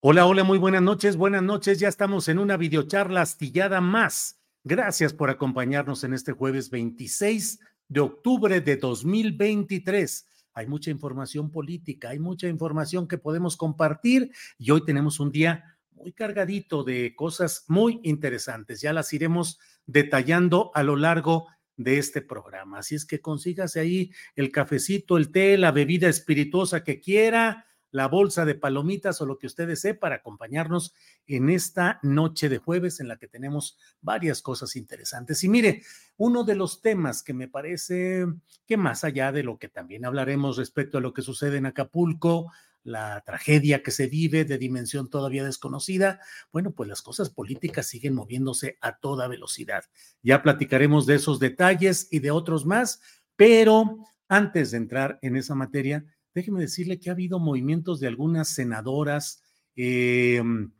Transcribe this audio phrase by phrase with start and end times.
[0.00, 1.80] Hola, hola, muy buenas noches, buenas noches.
[1.80, 4.40] Ya estamos en una videocharla astillada más.
[4.62, 10.28] Gracias por acompañarnos en este jueves 26 de octubre de 2023.
[10.54, 15.76] Hay mucha información política, hay mucha información que podemos compartir y hoy tenemos un día
[15.90, 18.80] muy cargadito de cosas muy interesantes.
[18.80, 22.78] Ya las iremos detallando a lo largo de este programa.
[22.78, 28.08] Así es que consígase ahí el cafecito, el té, la bebida espirituosa que quiera la
[28.08, 30.94] bolsa de palomitas o lo que usted desee para acompañarnos
[31.26, 35.42] en esta noche de jueves en la que tenemos varias cosas interesantes.
[35.44, 35.82] Y mire,
[36.16, 38.26] uno de los temas que me parece
[38.66, 42.50] que más allá de lo que también hablaremos respecto a lo que sucede en Acapulco,
[42.84, 46.20] la tragedia que se vive de dimensión todavía desconocida,
[46.52, 49.84] bueno, pues las cosas políticas siguen moviéndose a toda velocidad.
[50.22, 53.00] Ya platicaremos de esos detalles y de otros más,
[53.36, 53.98] pero
[54.28, 59.42] antes de entrar en esa materia, déjeme decirle que ha habido movimientos de algunas senadoras
[59.76, 60.72] em,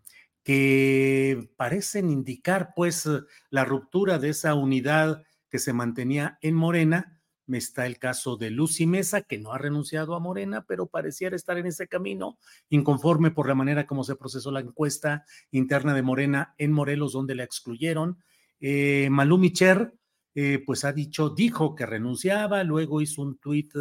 [0.43, 3.09] que parecen indicar pues
[3.51, 7.21] la ruptura de esa unidad que se mantenía en Morena.
[7.49, 11.57] Está el caso de Lucy Mesa, que no ha renunciado a Morena, pero pareciera estar
[11.57, 12.39] en ese camino,
[12.69, 17.35] inconforme por la manera como se procesó la encuesta interna de Morena en Morelos, donde
[17.35, 18.23] la excluyeron.
[18.61, 19.95] Eh, Malú Micher,
[20.35, 23.73] eh, pues ha dicho, dijo que renunciaba, luego hizo un tuit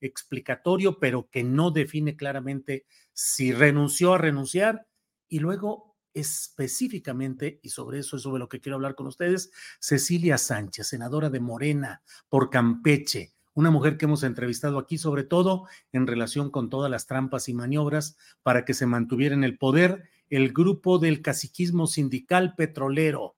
[0.00, 4.86] explicatorio, pero que no define claramente si renunció a renunciar
[5.28, 9.50] y luego específicamente, y sobre eso es sobre lo que quiero hablar con ustedes,
[9.80, 15.66] Cecilia Sánchez, senadora de Morena por Campeche, una mujer que hemos entrevistado aquí, sobre todo
[15.92, 20.08] en relación con todas las trampas y maniobras para que se mantuviera en el poder
[20.30, 23.36] el grupo del caciquismo sindical petrolero.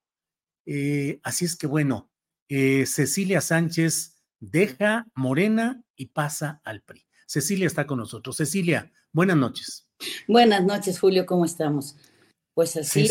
[0.66, 2.10] Eh, así es que bueno,
[2.48, 7.06] eh, Cecilia Sánchez deja Morena y pasa al PRI.
[7.26, 8.36] Cecilia está con nosotros.
[8.36, 9.86] Cecilia, buenas noches.
[10.26, 11.96] Buenas noches, Julio, ¿cómo estamos?
[12.54, 13.08] Pues así,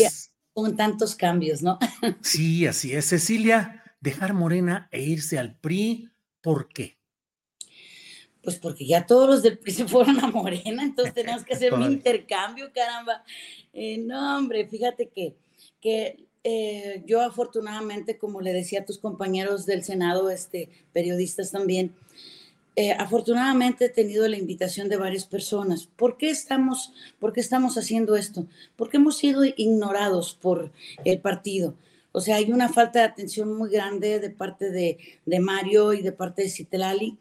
[0.52, 1.78] con tantos cambios, ¿no?
[2.20, 3.06] sí, así es.
[3.06, 6.10] Cecilia, dejar Morena e irse al PRI,
[6.42, 6.98] ¿por qué?
[8.42, 11.72] Pues porque ya todos los del PRI se fueron a Morena, entonces tenemos que hacer
[11.72, 13.22] un intercambio, caramba.
[13.72, 15.36] Eh, no, hombre, fíjate que,
[15.80, 21.94] que eh, yo afortunadamente, como le decía a tus compañeros del Senado, este, periodistas también,
[22.76, 25.86] eh, afortunadamente he tenido la invitación de varias personas.
[25.96, 28.46] ¿Por qué, estamos, ¿Por qué estamos haciendo esto?
[28.76, 30.72] Porque hemos sido ignorados por
[31.04, 31.74] el partido.
[32.12, 36.02] O sea, hay una falta de atención muy grande de parte de, de Mario y
[36.02, 37.18] de parte de Citlali.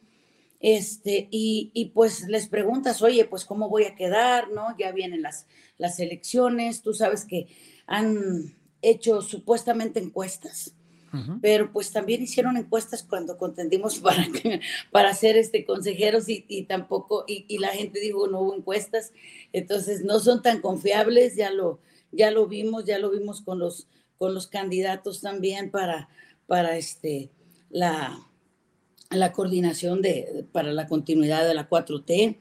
[0.61, 4.75] Este, y, y, pues les preguntas, oye, pues cómo voy a quedar, ¿no?
[4.77, 5.45] Ya vienen las,
[5.77, 7.47] las elecciones, tú sabes que
[7.87, 10.73] han hecho supuestamente encuestas,
[11.41, 14.27] pero pues también hicieron encuestas cuando contendimos para,
[14.91, 19.11] para ser este, consejeros y, tampoco, y, la gente dijo no hubo encuestas,
[19.51, 21.79] entonces no son tan confiables, ya lo,
[22.11, 23.87] ya lo vimos, ya lo vimos con los,
[24.17, 26.09] con los candidatos también para,
[26.45, 27.31] para este,
[27.69, 28.19] la,
[29.09, 32.37] la coordinación de, para la continuidad de la 4T.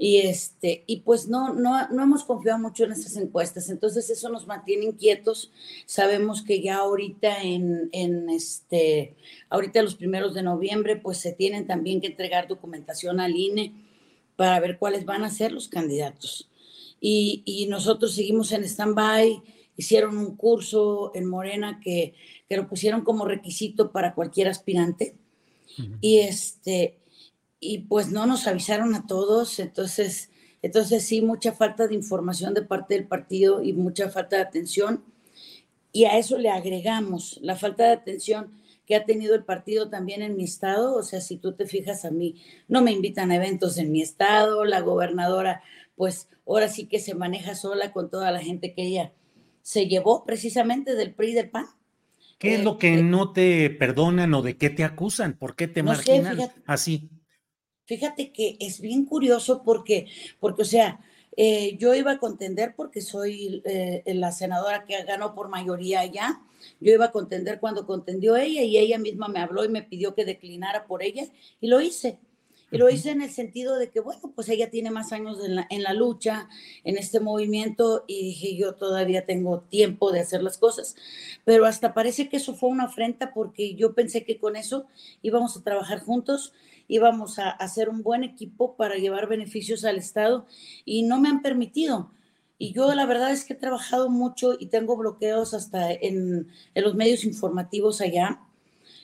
[0.00, 4.28] Y, este, y pues no, no, no hemos confiado mucho en esas encuestas, entonces eso
[4.28, 5.50] nos mantiene inquietos.
[5.86, 9.16] Sabemos que ya ahorita en, en este,
[9.50, 13.74] ahorita los primeros de noviembre, pues se tienen también que entregar documentación al INE
[14.36, 16.48] para ver cuáles van a ser los candidatos.
[17.00, 19.42] Y, y nosotros seguimos en stand-by,
[19.76, 22.14] hicieron un curso en Morena que,
[22.48, 25.16] que lo pusieron como requisito para cualquier aspirante.
[26.00, 26.98] Y este,
[27.60, 30.30] y pues no nos avisaron a todos, entonces,
[30.62, 35.04] entonces sí, mucha falta de información de parte del partido y mucha falta de atención.
[35.92, 38.52] Y a eso le agregamos la falta de atención
[38.86, 40.94] que ha tenido el partido también en mi estado.
[40.94, 44.00] O sea, si tú te fijas a mí, no me invitan a eventos en mi
[44.00, 45.62] estado, la gobernadora,
[45.96, 49.12] pues ahora sí que se maneja sola con toda la gente que ella
[49.62, 51.66] se llevó precisamente del PRI del PAN.
[52.38, 55.34] ¿Qué es lo eh, que eh, no te perdonan o de qué te acusan?
[55.34, 57.10] ¿Por qué te marginan así?
[57.88, 60.06] Fíjate que es bien curioso porque,
[60.38, 61.00] porque o sea,
[61.38, 63.62] eh, yo iba a contender porque soy
[64.04, 66.42] la senadora que ganó por mayoría allá.
[66.80, 70.14] Yo iba a contender cuando contendió ella y ella misma me habló y me pidió
[70.14, 71.24] que declinara por ella
[71.62, 72.18] y lo hice.
[72.70, 75.54] Y lo hice en el sentido de que, bueno, pues ella tiene más años en
[75.54, 76.50] la, en la, lucha,
[76.84, 80.94] en este movimiento, y dije, yo todavía tengo tiempo de hacer las cosas.
[81.46, 84.84] Pero hasta parece que eso fue una afrenta porque yo pensé que con eso
[85.22, 86.52] íbamos a trabajar juntos,
[86.88, 90.46] íbamos a hacer un buen equipo para llevar beneficios al Estado,
[90.84, 92.10] y no me han permitido.
[92.58, 96.84] Y yo la verdad es que he trabajado mucho y tengo bloqueos hasta en, en
[96.84, 98.40] los medios informativos allá.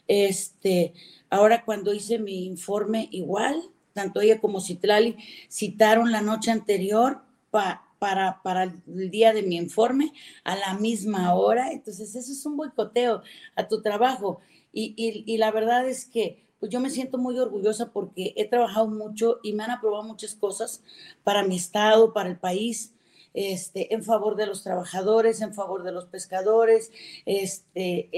[0.08, 0.92] Este,
[1.34, 3.60] Ahora cuando hice mi informe igual,
[3.92, 5.16] tanto ella como Citlali
[5.50, 10.12] citaron la noche anterior para, para el día de mi informe
[10.44, 11.72] a la misma hora.
[11.72, 13.22] Entonces eso es un boicoteo
[13.56, 14.38] a tu trabajo.
[14.72, 14.94] Y,
[15.26, 19.40] y, la verdad es que pues yo me siento muy orgullosa porque he trabajado mucho
[19.42, 20.82] y me han aprobado muchas cosas
[21.22, 22.94] para mi estado, para el país
[23.34, 26.92] este, en favor de los trabajadores, en favor de los pescadores,
[27.26, 28.08] este,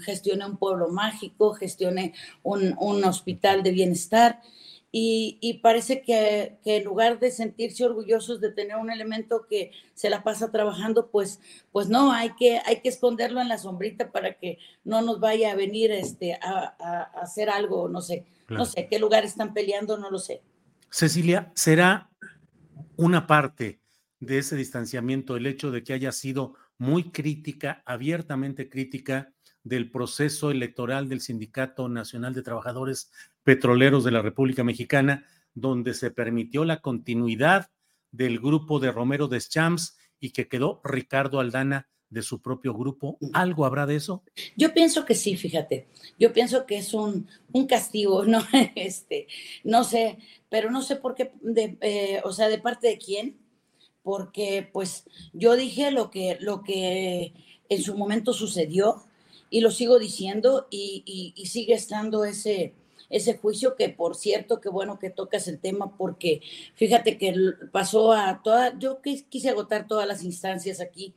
[0.00, 4.40] gestioné un pueblo mágico, gestioné un, hospital de bienestar.
[4.96, 10.22] Y, parece que, en lugar de sentirse orgullosos de tener un elemento que se la
[10.22, 11.40] pasa trabajando, pues,
[11.72, 15.50] pues no, hay que, hay que esconderlo en la sombrita para que no nos vaya
[15.50, 20.12] a venir este, a, hacer algo, no sé, no sé qué lugar están peleando, no
[20.12, 20.42] lo sé.
[20.90, 22.08] Cecilia, ¿será
[22.94, 23.80] una parte
[24.20, 29.32] de ese distanciamiento el hecho de que haya sido muy crítica, abiertamente crítica
[29.64, 33.10] del proceso electoral del Sindicato Nacional de Trabajadores
[33.44, 37.70] Petroleros de la República Mexicana, donde se permitió la continuidad
[38.10, 43.18] del grupo de Romero Deschamps y que quedó Ricardo Aldana de su propio grupo.
[43.32, 44.22] ¿Algo habrá de eso?
[44.56, 45.88] Yo pienso que sí, fíjate.
[46.18, 48.42] Yo pienso que es un, un castigo, ¿no?
[48.74, 49.26] Este,
[49.64, 50.18] no sé,
[50.48, 51.32] pero no sé por qué,
[51.80, 53.36] eh, o sea, de parte de quién,
[54.02, 57.32] porque pues yo dije lo que, lo que
[57.68, 59.02] en su momento sucedió
[59.50, 62.74] y lo sigo diciendo y, sigue estando ese,
[63.16, 66.40] ese juicio que por cierto, qué bueno que tocas el tema porque
[66.74, 67.34] fíjate que
[67.72, 71.14] pasó a todas, yo quise agotar todas las instancias aquí,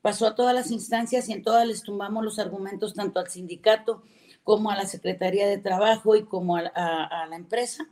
[0.00, 4.02] pasó a todas las instancias y en todas les tumbamos los argumentos tanto al sindicato
[4.44, 7.88] como a la Secretaría de Trabajo y como a la empresa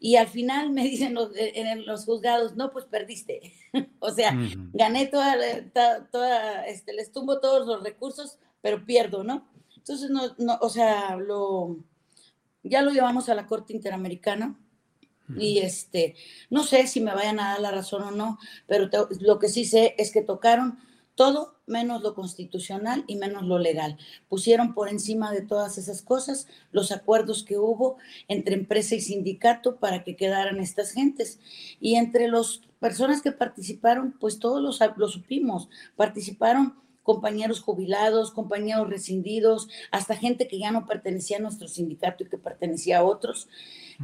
[0.00, 3.52] y al final me dicen los, eh, en los juzgados, no, pues perdiste.
[3.98, 4.36] o sea,
[4.72, 5.34] gané toda,
[6.10, 9.46] toda, este, les tumbo todos los recursos, pero pierdo, ¿no?
[9.76, 11.78] Entonces, no, no, o sea, lo,
[12.68, 14.58] ya lo llevamos a la Corte Interamericana
[15.36, 16.14] y este,
[16.48, 18.88] no sé si me vayan a dar la razón o no, pero
[19.20, 20.78] lo que sí sé es que tocaron
[21.18, 23.98] todo menos lo constitucional y menos lo legal.
[24.28, 27.96] Pusieron por encima de todas esas cosas los acuerdos que hubo
[28.28, 31.40] entre empresa y sindicato para que quedaran estas gentes.
[31.80, 36.76] Y entre las personas que participaron, pues todos los, lo supimos, participaron
[37.08, 42.36] compañeros jubilados, compañeros rescindidos, hasta gente que ya no pertenecía a nuestro sindicato y que
[42.36, 43.48] pertenecía a otros.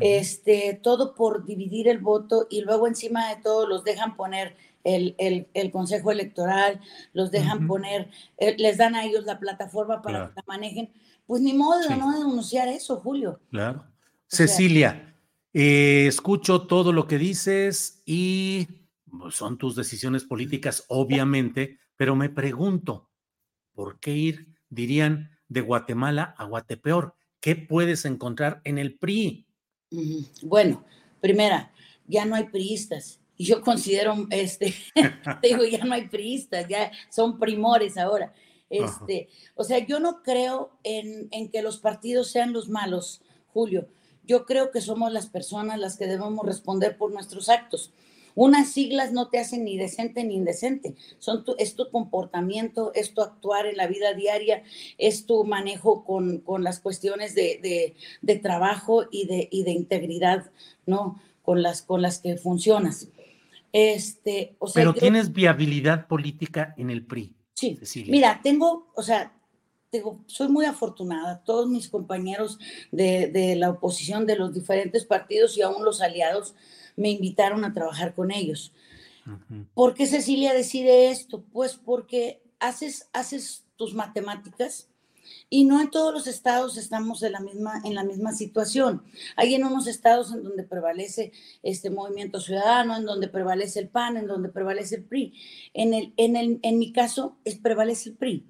[0.01, 5.71] Este, todo por dividir el voto y luego encima de todo los dejan poner el,
[5.71, 6.81] Consejo Electoral,
[7.13, 8.09] los dejan poner,
[8.39, 10.91] eh, les dan a ellos la plataforma para que la manejen.
[11.27, 13.39] Pues ni modo no denunciar eso, Julio.
[13.51, 13.85] Claro.
[14.29, 15.15] Cecilia,
[15.53, 18.67] eh, escucho todo lo que dices y
[19.11, 23.11] pues, son tus decisiones políticas, obviamente, pero me pregunto,
[23.73, 27.15] ¿por qué ir, dirían, de Guatemala a Guatepeor?
[27.41, 29.47] ¿Qué puedes encontrar en el PRI?
[30.43, 30.85] Bueno,
[31.21, 31.73] primera,
[32.07, 34.75] ya no hay priistas y yo considero, este,
[35.43, 38.33] digo, ya no hay priistas, ya son primores ahora.
[38.71, 43.21] Este, o sea, yo no creo en, en, que los partidos sean los malos,
[43.53, 43.89] Julio.
[44.25, 47.93] Yo creo que somos las personas las que debemos responder por nuestros actos.
[48.35, 50.95] Unas siglas no te hacen ni decente ni indecente.
[51.19, 54.63] Son tu, es tu comportamiento, es tu actuar en la vida diaria,
[54.99, 59.71] es tu manejo con, con las cuestiones de, de, de trabajo y de, y de
[59.71, 60.51] integridad,
[60.87, 61.21] ¿no?
[61.43, 63.09] Con las, con las que funcionas.
[63.73, 67.35] Este, Pero tienes viabilidad política en el PRI.
[67.55, 67.79] Sí.
[68.09, 69.33] Mira, tengo, o sea,
[69.91, 71.43] digo, soy muy afortunada.
[71.45, 72.59] Todos mis compañeros
[72.93, 76.55] de, de, la oposición de los diferentes partidos y aún los aliados
[76.97, 78.73] me invitaron a trabajar con ellos.
[79.73, 81.43] ¿Por qué Cecilia decide esto?
[81.53, 84.89] Pues porque haces, haces tus matemáticas
[85.49, 89.03] y no en todos los estados estamos en la misma, en la misma situación.
[89.37, 91.33] Hay en unos estados en donde prevalece
[91.63, 95.35] este movimiento ciudadano, en donde prevalece el PAN, en donde prevalece el PRI.
[95.73, 98.47] En, el, en, el, en mi caso, es, prevalece el PRI.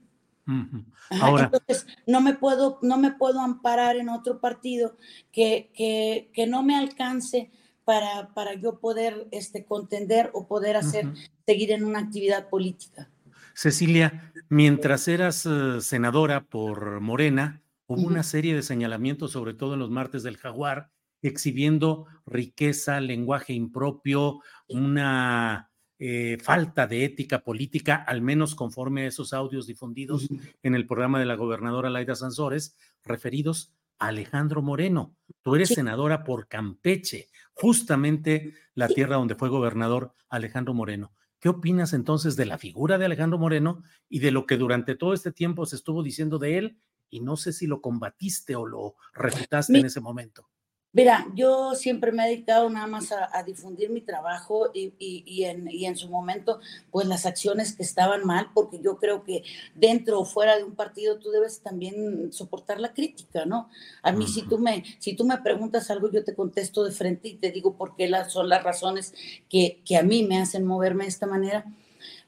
[1.10, 4.96] Ahora, Entonces, no me, puedo, no me puedo amparar en otro partido
[5.32, 7.50] que, que, que no me alcance
[7.84, 11.06] para, para yo poder este, contender o poder hacer,
[11.46, 13.10] seguir en una actividad política.
[13.54, 19.80] Cecilia, mientras eras eh, senadora por Morena, hubo una serie de señalamientos, sobre todo en
[19.80, 20.90] los martes del jaguar,
[21.22, 29.32] exhibiendo riqueza, lenguaje impropio, una eh, falta de ética política, al menos conforme a esos
[29.32, 30.28] audios difundidos
[30.62, 33.72] en el programa de la gobernadora Laida Sansores, referidos
[34.06, 35.16] Alejandro Moreno.
[35.42, 41.12] Tú eres senadora por Campeche, justamente la tierra donde fue gobernador Alejandro Moreno.
[41.38, 45.12] ¿Qué opinas entonces de la figura de Alejandro Moreno y de lo que durante todo
[45.12, 46.78] este tiempo se estuvo diciendo de él?
[47.10, 50.48] Y no sé si lo combatiste o lo refutaste en ese momento.
[50.94, 55.68] Mira, yo siempre me he dedicado nada más a, difundir mi trabajo y, y, en,
[55.68, 56.60] y, en, su momento,
[56.92, 59.42] pues las acciones que estaban mal, porque yo creo que
[59.74, 63.68] dentro o fuera de un partido tú debes también soportar la crítica, ¿no?
[64.02, 67.26] A mí, si, tú me, si tú me preguntas algo, yo te contesto de frente
[67.26, 69.14] y te digo por qué las, son las razones
[69.50, 71.64] que, que a mí me hacen moverme de esta manera.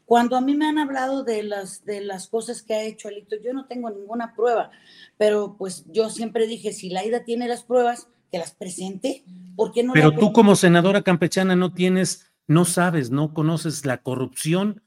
[0.07, 3.37] Cuando a mí me han hablado de las, de las cosas que ha hecho Alito,
[3.37, 4.73] yo no tengo ninguna prueba,
[5.19, 9.25] pero pues yo siempre dije, si Laida tiene las pruebas, que las presente.
[9.55, 14.03] ¿Por qué no Pero tú como senadora campechana no tienes, no sabes, no conoces la
[14.03, 14.83] corrupción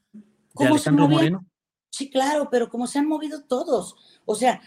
[0.54, 1.46] de Alejandro Moreno.
[1.90, 3.96] Sí, claro, pero como se han movido todos.
[4.24, 4.60] O sea,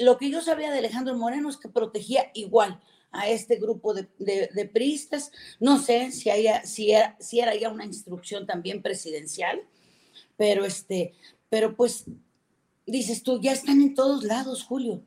[0.00, 2.80] lo que yo sabía de Alejandro Moreno es que protegía igual
[3.12, 5.30] a este grupo de, de, priistas.
[5.60, 9.60] No sé si, haya, si, era, si era ya una instrucción también presidencial,
[10.36, 11.14] pero, este,
[11.48, 12.06] pero pues
[12.86, 15.02] dices tú, ya están en todos lados, Julio.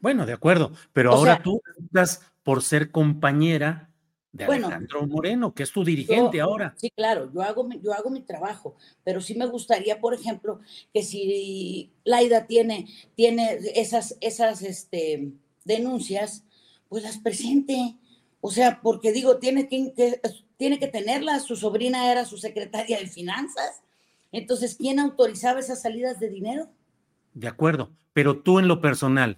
[0.00, 3.90] Bueno, de acuerdo, pero ahora tú estás por ser compañera
[4.32, 6.72] de Alejandro Moreno, que es tu dirigente ahora.
[6.78, 8.74] Sí, claro, yo hago, yo hago mi trabajo,
[9.04, 10.58] pero sí me gustaría, por ejemplo,
[10.94, 15.30] que si Laida tiene, tiene esas, esas este,
[15.66, 16.42] denuncias,
[16.88, 17.98] pues las presente.
[18.40, 20.18] O sea, porque digo, tiene que, que,
[20.56, 23.82] tiene que tenerlas, su sobrina era su secretaria de finanzas.
[24.32, 26.70] Entonces, ¿quién autorizaba esas salidas de dinero?
[27.34, 29.36] De acuerdo, pero tú en lo personal,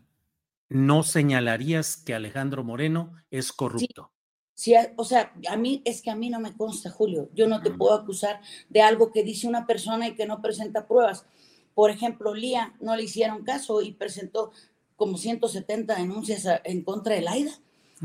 [0.71, 4.13] no señalarías que Alejandro Moreno es corrupto.
[4.55, 7.29] Sí, o sea, a mí es que a mí no me consta, Julio.
[7.35, 10.87] Yo no te puedo acusar de algo que dice una persona y que no presenta
[10.87, 11.27] pruebas.
[11.75, 14.53] Por ejemplo, Lía no le hicieron caso y presentó
[14.97, 17.53] como 170 denuncias en contra de Laida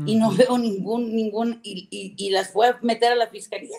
[0.04, 3.78] y no veo ningún, ningún, y, las fue a meter a la fiscalía.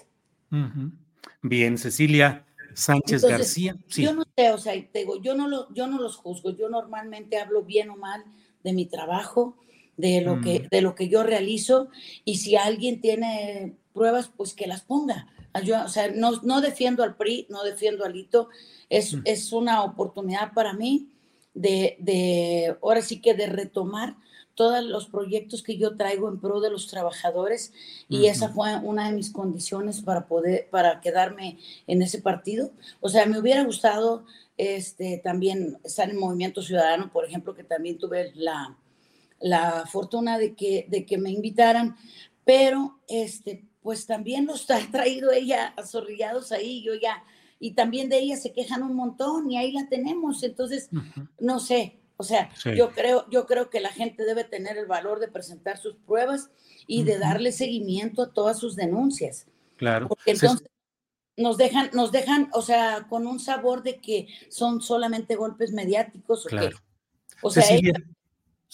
[1.42, 3.76] Bien, Cecilia Sánchez García.
[3.88, 6.70] Yo no sé, o sea, te digo, yo no, lo, yo no los juzgo, yo
[6.70, 8.24] normalmente hablo bien o mal
[8.68, 9.56] de mi trabajo,
[9.96, 10.68] de lo, que, mm.
[10.70, 11.88] de lo que yo realizo,
[12.26, 15.28] y si alguien tiene pruebas, pues que las ponga.
[15.64, 18.50] Yo, o sea, no, no, defiendo al PRI, no defiendo al Lito,
[18.90, 19.22] es, mm.
[19.24, 21.08] es una oportunidad para mí
[21.54, 24.18] de, de, ahora sí que de retomar
[24.54, 27.72] todos los proyectos que yo traigo en pro de los trabajadores
[28.10, 32.72] y esa fue una de mis condiciones para poder para quedarme en ese partido.
[33.00, 34.26] O sea, me hubiera gustado
[34.58, 38.76] este, también estar en Movimiento Ciudadano, por ejemplo, que también tuve la,
[39.40, 41.96] la fortuna de que, de que me invitaran,
[42.44, 47.24] pero este, pues también los ha traído ella azorrillados ahí, yo ya,
[47.60, 50.90] y también de ella se quejan un montón y ahí la tenemos, entonces,
[51.40, 55.20] no sé, o sea, yo, creo, yo creo que la gente debe tener el valor
[55.20, 56.50] de presentar sus pruebas
[56.88, 59.46] y de darle seguimiento a todas sus denuncias.
[59.76, 60.08] Claro.
[60.08, 60.68] Porque entonces
[61.38, 66.46] nos dejan, nos dejan, o sea, con un sabor de que son solamente golpes mediáticos.
[66.46, 66.78] Claro.
[67.42, 67.64] O sea,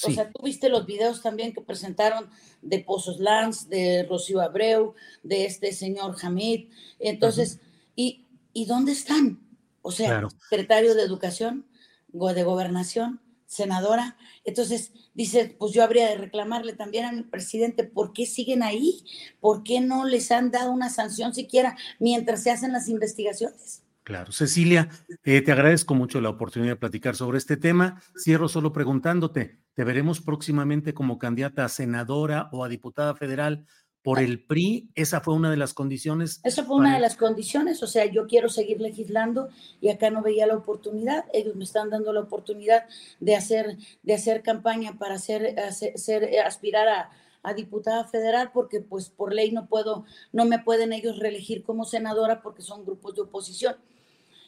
[0.01, 2.29] o sea, tú viste los videos también que presentaron
[2.61, 6.69] de Pozos Lanz, de Rocío Abreu, de este señor Hamid.
[6.99, 7.59] Entonces,
[7.95, 9.39] ¿y, ¿y dónde están?
[9.81, 11.67] O sea, secretario de Educación,
[12.07, 13.21] de Gobernación,
[13.53, 14.17] senadora.
[14.43, 19.03] Entonces dice, pues yo habría de reclamarle también al presidente, ¿por qué siguen ahí?
[19.39, 23.83] ¿Por qué no les han dado una sanción siquiera mientras se hacen las investigaciones?
[24.03, 24.89] Claro, Cecilia,
[25.23, 28.01] eh, te agradezco mucho la oportunidad de platicar sobre este tema.
[28.17, 33.65] Cierro solo preguntándote, ¿te veremos próximamente como candidata a senadora o a diputada federal
[34.03, 36.41] por el PRI, esa fue una de las condiciones.
[36.43, 39.47] Esa fue una de las condiciones, o sea, yo quiero seguir legislando
[39.79, 42.85] y acá no veía la oportunidad, ellos me están dando la oportunidad
[43.21, 47.11] de hacer, de hacer campaña para hacer, hacer, aspirar a,
[47.43, 51.85] a diputada federal porque pues por ley no puedo, no me pueden ellos reelegir como
[51.85, 53.75] senadora porque son grupos de oposición.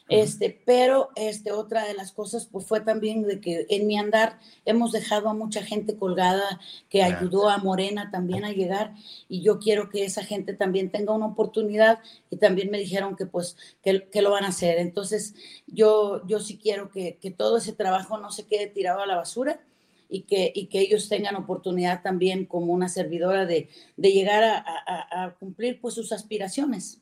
[0.08, 4.38] Este, pero este, otra de las cosas pues, fue también de que en mi andar
[4.64, 8.94] hemos dejado a mucha gente colgada que ayudó a Morena también a llegar
[9.28, 11.98] y yo quiero que esa gente también tenga una oportunidad
[12.30, 14.78] y también me dijeron que pues que, que lo van a hacer.
[14.78, 15.34] Entonces
[15.66, 19.16] yo, yo sí quiero que, que, todo ese trabajo no se quede tirado a la
[19.16, 19.60] basura
[20.08, 24.64] y que, y que ellos tengan oportunidad también como una servidora de, de llegar a,
[24.86, 27.00] a, a cumplir pues sus aspiraciones.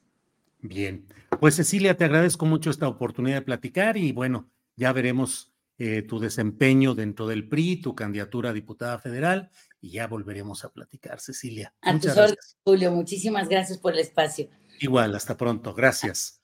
[0.64, 1.06] Bien,
[1.40, 6.18] pues Cecilia, te agradezco mucho esta oportunidad de platicar y bueno, ya veremos eh, tu
[6.18, 11.75] desempeño dentro del PRI, tu candidatura a diputada federal y ya volveremos a platicar, Cecilia.
[11.83, 12.56] A Muchas gracias.
[12.64, 14.49] Julio, muchísimas gracias por el espacio.
[14.80, 16.40] Igual, hasta pronto, gracias.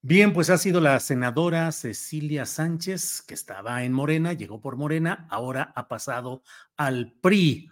[0.00, 5.26] Bien, pues ha sido la senadora Cecilia Sánchez, que estaba en Morena, llegó por Morena,
[5.28, 6.44] ahora ha pasado
[6.76, 7.68] al PRI.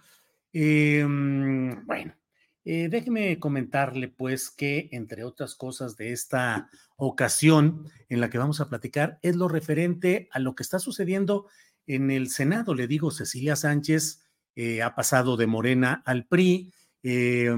[0.53, 2.15] Em, bueno,
[2.65, 8.61] eh, déjeme comentarle, pues, que entre otras cosas de esta ocasión en la que vamos
[8.61, 11.47] a platicar es lo referente a lo que está sucediendo
[11.87, 12.75] en el Senado.
[12.75, 14.25] Le digo, Cecilia Sánchez
[14.57, 17.55] eh, ha pasado de Morena al PRI, eh,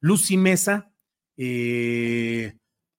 [0.00, 0.90] Lucy Mesa,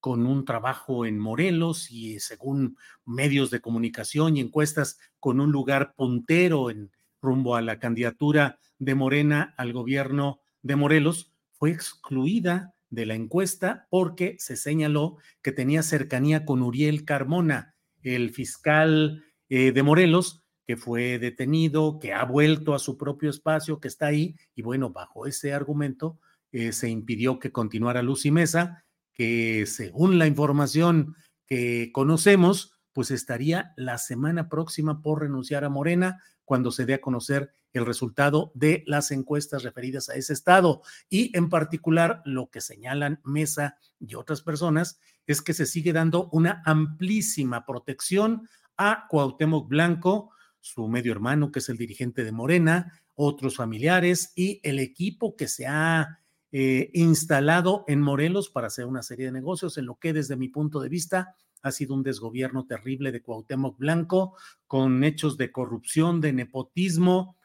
[0.00, 5.94] con un trabajo en Morelos y según medios de comunicación y encuestas, con un lugar
[5.96, 13.06] puntero en rumbo a la candidatura de Morena al gobierno de Morelos, fue excluida de
[13.06, 19.82] la encuesta porque se señaló que tenía cercanía con Uriel Carmona, el fiscal eh, de
[19.82, 24.62] Morelos, que fue detenido, que ha vuelto a su propio espacio, que está ahí, y
[24.62, 26.18] bueno, bajo ese argumento
[26.50, 31.14] eh, se impidió que continuara Lucy Mesa, que según la información
[31.46, 37.00] que conocemos, pues estaría la semana próxima por renunciar a Morena cuando se dé a
[37.00, 40.82] conocer el resultado de las encuestas referidas a ese estado.
[41.08, 46.28] Y en particular, lo que señalan Mesa y otras personas es que se sigue dando
[46.32, 53.00] una amplísima protección a Cuauhtémoc Blanco, su medio hermano, que es el dirigente de Morena,
[53.14, 56.20] otros familiares y el equipo que se ha
[56.52, 60.48] eh, instalado en Morelos para hacer una serie de negocios, en lo que desde mi
[60.48, 64.36] punto de vista ha sido un desgobierno terrible de Cuauhtémoc Blanco,
[64.66, 67.36] con hechos de corrupción, de nepotismo,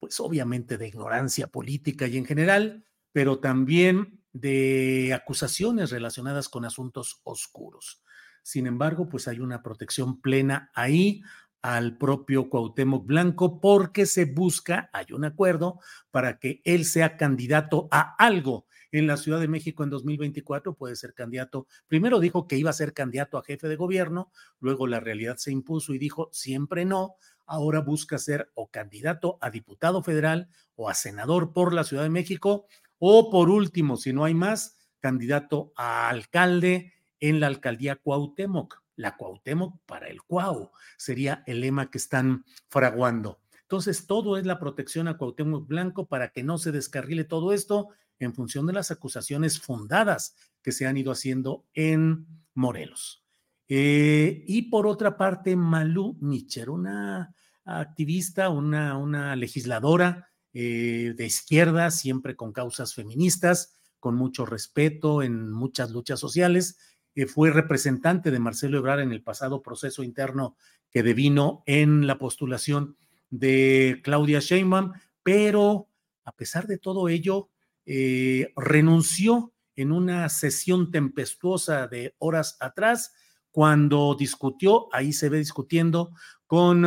[0.00, 7.20] pues obviamente de ignorancia política y en general, pero también de acusaciones relacionadas con asuntos
[7.22, 8.02] oscuros.
[8.42, 11.22] Sin embargo, pues hay una protección plena ahí
[11.62, 15.78] al propio Cuauhtémoc Blanco porque se busca, hay un acuerdo
[16.10, 20.96] para que él sea candidato a algo en la Ciudad de México en 2024, puede
[20.96, 21.66] ser candidato.
[21.86, 25.52] Primero dijo que iba a ser candidato a jefe de gobierno, luego la realidad se
[25.52, 27.14] impuso y dijo siempre no.
[27.52, 32.08] Ahora busca ser o candidato a diputado federal o a senador por la Ciudad de
[32.08, 32.68] México,
[33.00, 38.84] o por último, si no hay más, candidato a alcalde en la alcaldía Cuauhtémoc.
[38.94, 43.40] La Cuauhtémoc para el Cuau sería el lema que están fraguando.
[43.62, 47.88] Entonces, todo es la protección a Cuauhtémoc Blanco para que no se descarrile todo esto
[48.20, 53.24] en función de las acusaciones fundadas que se han ido haciendo en Morelos.
[53.66, 57.34] Eh, y por otra parte, Malú Micher, una
[57.78, 65.52] activista, una, una legisladora eh, de izquierda, siempre con causas feministas, con mucho respeto en
[65.52, 66.78] muchas luchas sociales,
[67.14, 70.56] eh, fue representante de Marcelo Ebrard en el pasado proceso interno
[70.90, 72.96] que devino en la postulación
[73.28, 75.88] de Claudia Sheinbaum, pero
[76.24, 77.48] a pesar de todo ello,
[77.86, 83.14] eh, renunció en una sesión tempestuosa de horas atrás
[83.50, 86.12] cuando discutió, ahí se ve discutiendo
[86.46, 86.84] con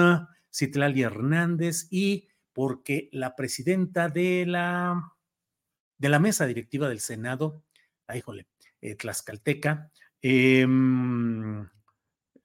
[0.53, 5.13] Citlali Hernández y porque la presidenta de la,
[5.97, 7.63] de la mesa directiva del Senado,
[8.07, 8.47] ah, híjole,
[8.79, 11.67] eh, Tlaxcalteca, em,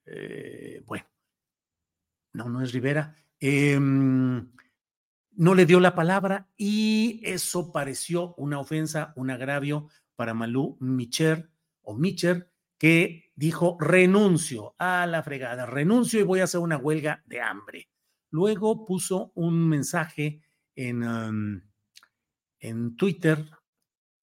[0.07, 1.05] eh, bueno,
[2.33, 4.51] no, no es Rivera, em,
[5.33, 11.51] no le dio la palabra y eso pareció una ofensa, un agravio para Malú Micher
[11.83, 17.23] o Micher, que dijo renuncio a la fregada, renuncio y voy a hacer una huelga
[17.27, 17.89] de hambre.
[18.31, 20.43] Luego puso un mensaje
[20.75, 21.63] en,
[22.61, 23.51] en Twitter,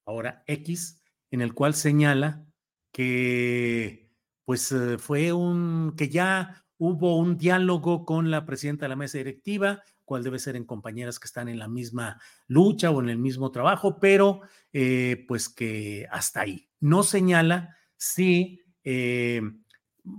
[0.05, 2.45] ahora X, en el cual señala
[2.91, 4.09] que
[4.45, 9.17] pues eh, fue un, que ya hubo un diálogo con la presidenta de la mesa
[9.17, 13.17] directiva, cuál debe ser en compañeras que están en la misma lucha o en el
[13.17, 14.41] mismo trabajo, pero
[14.71, 16.69] eh, pues que hasta ahí.
[16.79, 19.41] No señala si eh,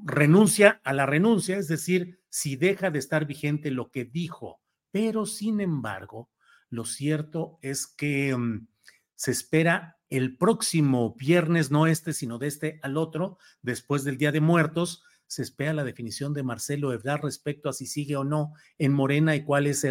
[0.04, 5.26] renuncia a la renuncia, es decir, si deja de estar vigente lo que dijo, pero
[5.26, 6.30] sin embargo,
[6.70, 8.66] lo cierto es que mm,
[9.14, 14.32] se espera el próximo viernes, no este, sino de este al otro, después del Día
[14.32, 18.52] de Muertos, se espera la definición de Marcelo Ebrard respecto a si sigue o no
[18.78, 19.84] en Morena y cuál es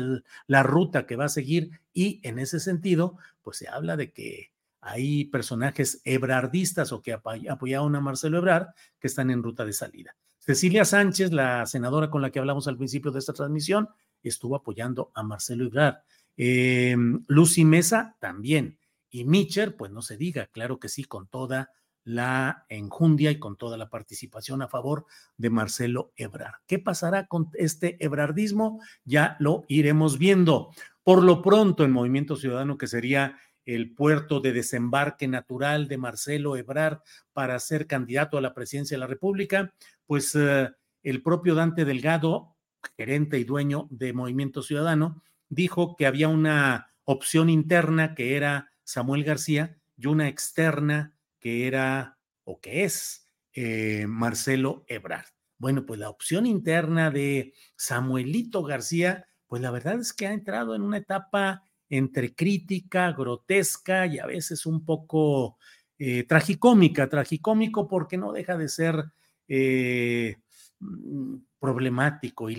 [0.47, 1.81] la ruta que va a seguir.
[1.93, 4.51] Y en ese sentido, pues se habla de que
[4.85, 8.67] hay personajes ebrardistas o que apoyaron a Marcelo Ebrard
[8.99, 10.15] que están en ruta de salida.
[10.37, 13.89] Cecilia Sánchez, la senadora con la que hablamos al principio de esta transmisión,
[14.21, 15.95] estuvo apoyando a Marcelo Ebrard.
[16.37, 16.95] Eh,
[17.27, 18.77] Lucy Mesa también.
[19.09, 21.71] Y Mitcher, pues no se diga, claro que sí, con toda
[22.03, 26.61] la enjundia y con toda la participación a favor de Marcelo Ebrard.
[26.67, 28.79] ¿Qué pasará con este ebrardismo?
[29.03, 30.69] Ya lo iremos viendo.
[31.03, 36.55] Por lo pronto, el Movimiento Ciudadano, que sería el puerto de desembarque natural de Marcelo
[36.55, 36.99] Ebrard
[37.33, 39.73] para ser candidato a la presidencia de la República,
[40.05, 40.69] pues eh,
[41.03, 42.55] el propio Dante Delgado,
[42.97, 49.23] gerente y dueño de Movimiento Ciudadano, dijo que había una opción interna que era Samuel
[49.23, 55.25] García y una externa que era o que es eh, Marcelo Ebrard.
[55.57, 60.75] Bueno, pues la opción interna de Samuelito García, pues la verdad es que ha entrado
[60.75, 65.57] en una etapa entre crítica, grotesca y a veces un poco
[65.97, 69.05] eh, tragicómica, tragicómico porque no deja de ser
[69.47, 70.37] eh,
[70.79, 72.57] mm, problemático y,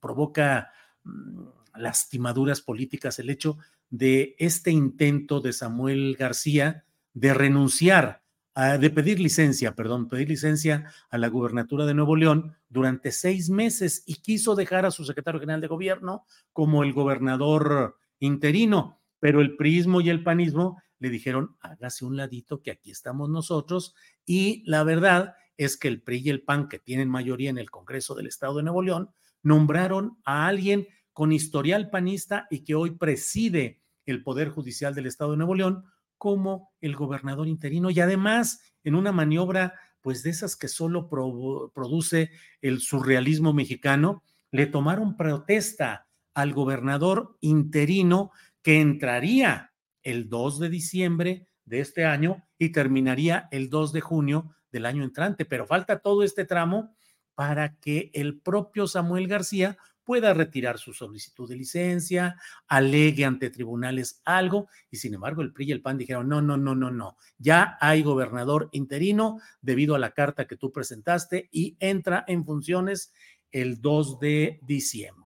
[0.00, 0.70] provoca
[1.04, 1.42] mm,
[1.76, 3.58] lastimaduras políticas el hecho
[3.90, 8.22] de este intento de Samuel García de renunciar,
[8.54, 14.02] de pedir licencia, perdón, pedir licencia a la gubernatura de Nuevo León durante seis meses
[14.06, 19.56] y quiso dejar a su secretario general de gobierno como el gobernador interino, pero el
[19.56, 24.82] prismo y el panismo le dijeron, hágase un ladito que aquí estamos nosotros y la
[24.82, 28.26] verdad es que el PRI y el PAN, que tienen mayoría en el Congreso del
[28.26, 29.10] Estado de Nuevo León,
[29.42, 35.32] nombraron a alguien con historial panista y que hoy preside el Poder Judicial del Estado
[35.32, 35.84] de Nuevo León
[36.18, 37.90] como el gobernador interino.
[37.90, 44.66] Y además en una maniobra pues de esas que solo produce el surrealismo mexicano, le
[44.66, 46.05] tomaron protesta
[46.36, 48.30] al gobernador interino
[48.62, 49.72] que entraría
[50.02, 55.02] el 2 de diciembre de este año y terminaría el 2 de junio del año
[55.02, 55.46] entrante.
[55.46, 56.94] Pero falta todo este tramo
[57.34, 62.36] para que el propio Samuel García pueda retirar su solicitud de licencia,
[62.68, 66.58] alegue ante tribunales algo, y sin embargo el PRI y el PAN dijeron, no, no,
[66.58, 71.78] no, no, no, ya hay gobernador interino debido a la carta que tú presentaste y
[71.80, 73.12] entra en funciones
[73.50, 75.25] el 2 de diciembre.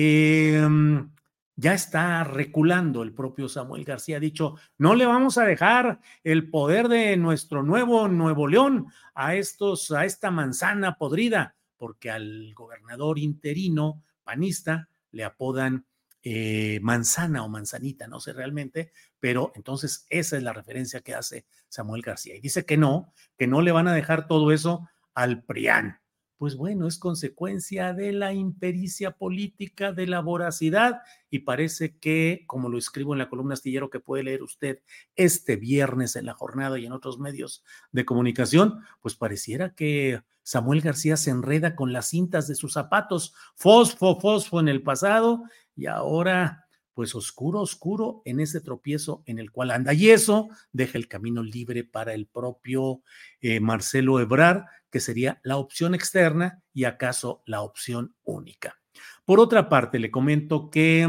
[0.00, 0.64] Eh,
[1.56, 4.18] ya está reculando el propio Samuel García.
[4.18, 9.34] Ha dicho, no le vamos a dejar el poder de nuestro nuevo Nuevo León a,
[9.34, 15.84] estos, a esta manzana podrida, porque al gobernador interino panista le apodan
[16.22, 21.44] eh, manzana o manzanita, no sé realmente, pero entonces esa es la referencia que hace
[21.68, 22.36] Samuel García.
[22.36, 25.98] Y dice que no, que no le van a dejar todo eso al PRIAN
[26.38, 32.68] pues bueno, es consecuencia de la impericia política, de la voracidad, y parece que, como
[32.68, 34.80] lo escribo en la columna astillero que puede leer usted
[35.16, 40.80] este viernes en la jornada y en otros medios de comunicación, pues pareciera que Samuel
[40.80, 45.42] García se enreda con las cintas de sus zapatos, fosfo, fosfo en el pasado,
[45.74, 49.92] y ahora pues oscuro, oscuro en ese tropiezo en el cual anda.
[49.92, 53.02] Y eso deja el camino libre para el propio
[53.40, 58.78] eh, Marcelo Ebrar, que sería la opción externa y acaso la opción única.
[59.24, 61.06] Por otra parte, le comento que,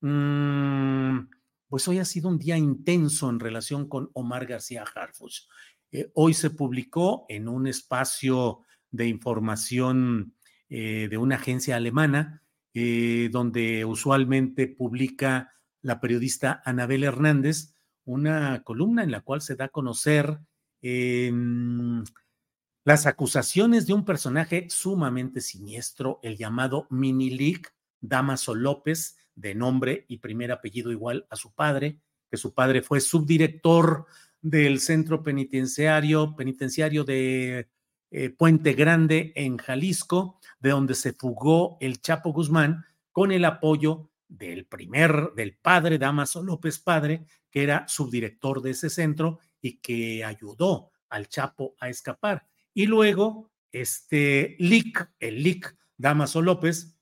[0.00, 1.28] mm,
[1.68, 5.48] pues hoy ha sido un día intenso en relación con Omar García Harfuch.
[5.92, 10.34] Eh, hoy se publicó en un espacio de información
[10.68, 12.42] eh, de una agencia alemana,
[12.74, 15.52] eh, donde usualmente publica
[15.82, 20.38] la periodista Anabel Hernández, una columna en la cual se da a conocer
[20.80, 22.04] em,
[22.84, 30.18] las acusaciones de un personaje sumamente siniestro, el llamado Minilic Damaso López, de nombre y
[30.18, 34.06] primer apellido igual a su padre, que su padre fue subdirector
[34.40, 37.68] del centro penitenciario, penitenciario de
[38.10, 44.10] eh, Puente Grande en Jalisco, de donde se fugó el Chapo Guzmán con el apoyo
[44.28, 50.24] del primer, del padre Damaso López Padre, que era subdirector de ese centro y que
[50.24, 52.49] ayudó al Chapo a escapar.
[52.80, 56.96] Y luego, este LIC, el LIC Damaso López,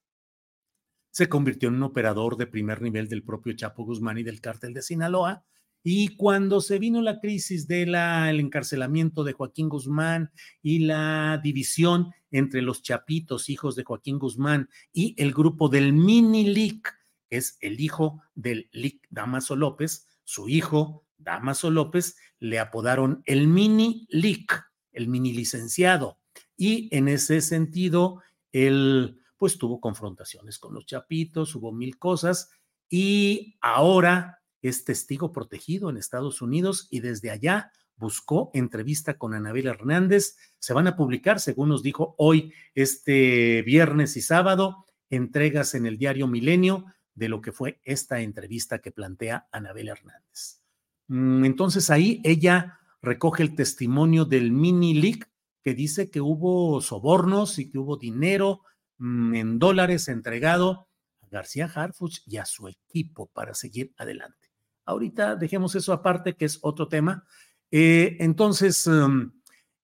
[1.12, 4.74] se convirtió en un operador de primer nivel del propio Chapo Guzmán y del cártel
[4.74, 5.44] de Sinaloa,
[5.84, 12.60] y cuando se vino la crisis del encarcelamiento de Joaquín Guzmán y la división entre
[12.60, 16.92] los chapitos, hijos de Joaquín Guzmán, y el grupo del mini LIC,
[17.30, 23.46] que es el hijo del LIC Damaso López, su hijo Damaso López, le apodaron el
[23.46, 24.67] mini LIC,
[24.98, 26.18] el mini licenciado.
[26.56, 32.50] Y en ese sentido, él pues tuvo confrontaciones con los chapitos, hubo mil cosas,
[32.90, 39.68] y ahora es testigo protegido en Estados Unidos y desde allá buscó entrevista con Anabel
[39.68, 40.36] Hernández.
[40.58, 45.96] Se van a publicar, según nos dijo hoy, este viernes y sábado, entregas en el
[45.96, 50.62] diario Milenio de lo que fue esta entrevista que plantea Anabel Hernández.
[51.08, 55.30] Mm, entonces ahí ella recoge el testimonio del mini leak
[55.62, 58.62] que dice que hubo sobornos y que hubo dinero
[58.98, 60.88] mm, en dólares entregado
[61.22, 64.48] a García Harfuch y a su equipo para seguir adelante.
[64.84, 67.26] Ahorita dejemos eso aparte, que es otro tema.
[67.70, 69.32] Eh, entonces, em,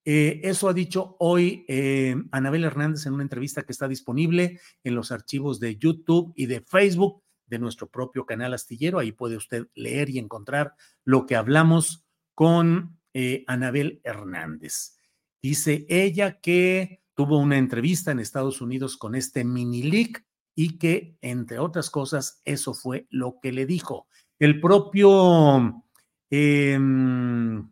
[0.07, 4.95] eh, eso ha dicho hoy eh, Anabel Hernández en una entrevista que está disponible en
[4.95, 8.99] los archivos de YouTube y de Facebook de nuestro propio canal astillero.
[8.99, 10.75] Ahí puede usted leer y encontrar
[11.05, 12.99] lo que hablamos con
[13.47, 14.97] Anabel Hernández.
[15.41, 20.25] Dice ella que tuvo una entrevista en Estados Unidos con este mini leak
[20.55, 24.09] y que, entre otras cosas, eso fue lo que le dijo.
[24.39, 25.85] El propio,
[26.31, 27.71] em,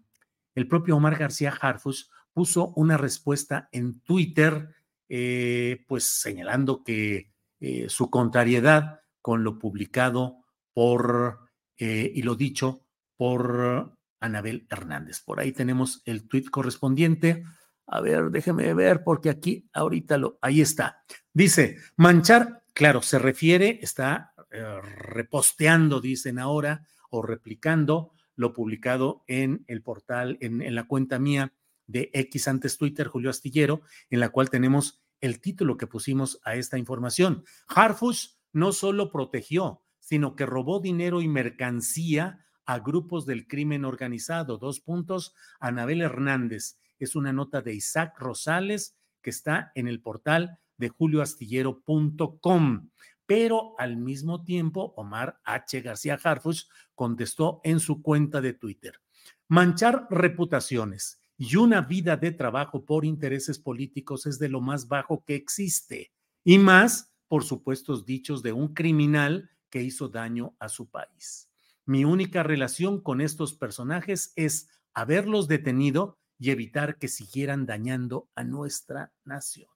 [0.55, 4.75] el propio Omar García Harfus puso una respuesta en Twitter,
[5.09, 10.39] eh, pues señalando que eh, su contrariedad con lo publicado
[10.73, 12.85] por, eh, y lo dicho
[13.17, 15.21] por Anabel Hernández.
[15.21, 17.45] Por ahí tenemos el tweet correspondiente.
[17.87, 21.05] A ver, déjeme ver, porque aquí ahorita lo, ahí está.
[21.33, 29.65] Dice, manchar, claro, se refiere, está eh, reposteando, dicen ahora, o replicando lo publicado en
[29.67, 31.53] el portal, en, la cuenta mía
[31.87, 36.57] de X antes Twitter, Julio Astillero, en la cual tenemos el título que pusimos a
[36.57, 37.45] esta información.
[37.69, 44.59] Harfush no solo protegió, sino que robó dinero y mercancía a grupos del crimen organizado.
[44.59, 46.79] Dos puntos, Anabel Hernández.
[46.99, 52.89] Es una nota de Isaac Rosales que está en el portal de julioastillero.com
[53.27, 55.81] pero al mismo tiempo Omar H.
[55.81, 59.01] García Harfuch contestó en su cuenta de Twitter,
[59.49, 65.25] manchar reputaciones y una vida de trabajo por intereses políticos es de lo más bajo
[65.25, 66.13] que existe,
[66.45, 71.52] y más por supuestos dichos de un criminal que hizo daño a su país.
[71.85, 78.45] Mi única relación con estos personajes es haberlos detenido y evitar que siguieran dañando a
[78.45, 79.69] nuestra nación.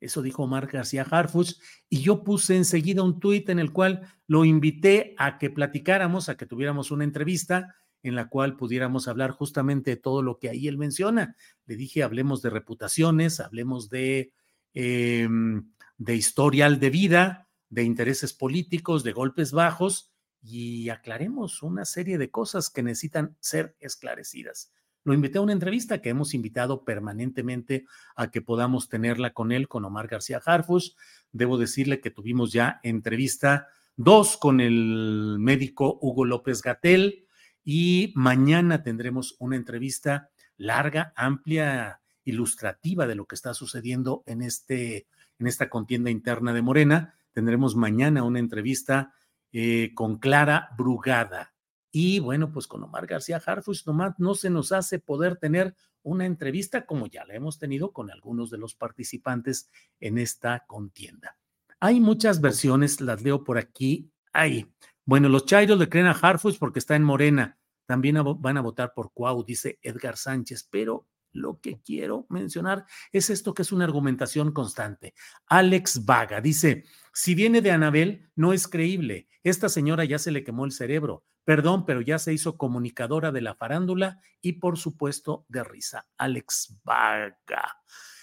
[0.00, 1.54] Eso dijo Omar García Harfuch
[1.88, 6.36] y yo puse enseguida un tuit en el cual lo invité a que platicáramos, a
[6.36, 10.68] que tuviéramos una entrevista en la cual pudiéramos hablar justamente de todo lo que ahí
[10.68, 11.36] él menciona.
[11.66, 14.32] Le dije, hablemos de reputaciones, hablemos de,
[14.74, 20.11] em, de historial de vida, de intereses políticos, de golpes bajos
[20.42, 24.72] y aclaremos una serie de cosas que necesitan ser esclarecidas
[25.04, 29.68] lo invité a una entrevista que hemos invitado permanentemente a que podamos tenerla con él,
[29.68, 30.96] con Omar García Harfus.
[31.32, 37.26] Debo decirle que tuvimos ya entrevista dos con el médico Hugo López Gatel
[37.64, 45.08] y mañana tendremos una entrevista larga, amplia, ilustrativa de lo que está sucediendo en, este,
[45.40, 47.14] en esta contienda interna de Morena.
[47.32, 49.12] Tendremos mañana una entrevista
[49.52, 51.54] eh, con Clara Brugada.
[51.90, 56.24] Y bueno, pues con Omar García Harfuch nomás no se nos hace poder tener una
[56.26, 61.36] entrevista como ya la hemos tenido con algunos de los participantes en esta contienda.
[61.80, 64.10] Hay muchas versiones, las leo por aquí.
[64.32, 64.72] Hay.
[65.04, 67.58] Bueno, los Chairos le creen a Harfuch porque está en Morena.
[67.86, 73.30] También van a votar por Cuau, dice Edgar Sánchez, pero lo que quiero mencionar es
[73.30, 75.14] esto que es una argumentación constante.
[75.46, 79.28] Alex Vaga dice, si viene de Anabel, no es creíble.
[79.42, 81.24] Esta señora ya se le quemó el cerebro.
[81.44, 86.06] Perdón, pero ya se hizo comunicadora de la farándula y por supuesto de risa.
[86.16, 87.78] Alex Vaga.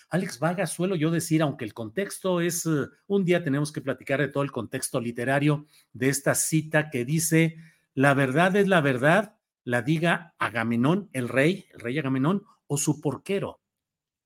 [0.09, 4.19] Alex Vaga, suelo yo decir, aunque el contexto es, eh, un día tenemos que platicar
[4.21, 7.57] de todo el contexto literario de esta cita que dice,
[7.93, 13.01] la verdad es la verdad, la diga Agamenón, el rey, el rey Agamenón, o su
[13.01, 13.59] porquero.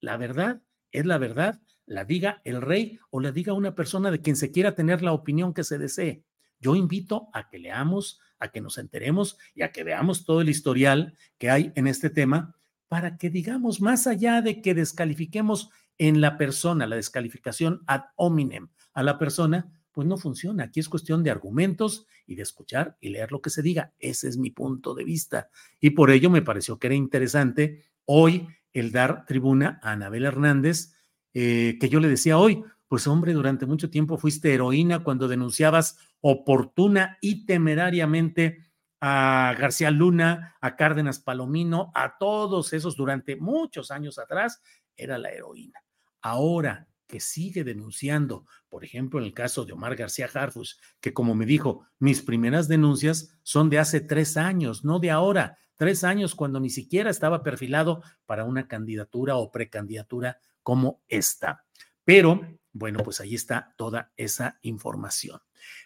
[0.01, 4.21] La verdad es la verdad, la diga el rey o la diga una persona de
[4.21, 6.23] quien se quiera tener la opinión que se desee.
[6.59, 10.49] Yo invito a que leamos, a que nos enteremos y a que veamos todo el
[10.49, 12.55] historial que hay en este tema
[12.87, 18.69] para que digamos, más allá de que descalifiquemos en la persona, la descalificación ad hominem
[18.93, 20.65] a la persona, pues no funciona.
[20.65, 23.93] Aquí es cuestión de argumentos y de escuchar y leer lo que se diga.
[23.99, 25.49] Ese es mi punto de vista.
[25.79, 30.93] Y por ello me pareció que era interesante hoy el dar tribuna a Anabel Hernández,
[31.33, 35.97] eh, que yo le decía hoy, pues hombre, durante mucho tiempo fuiste heroína cuando denunciabas
[36.21, 44.17] oportuna y temerariamente a García Luna, a Cárdenas Palomino, a todos esos durante muchos años
[44.17, 44.61] atrás,
[44.95, 45.83] era la heroína.
[46.21, 51.35] Ahora que sigue denunciando, por ejemplo, en el caso de Omar García Harfus, que como
[51.35, 56.35] me dijo, mis primeras denuncias son de hace tres años, no de ahora, tres años
[56.35, 61.65] cuando ni siquiera estaba perfilado para una candidatura o precandidatura como esta.
[62.03, 65.39] Pero, bueno, pues ahí está toda esa información.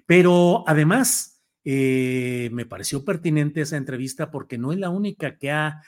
[0.06, 5.82] Pero además, eh, me pareció pertinente esa entrevista porque no es la única que ha,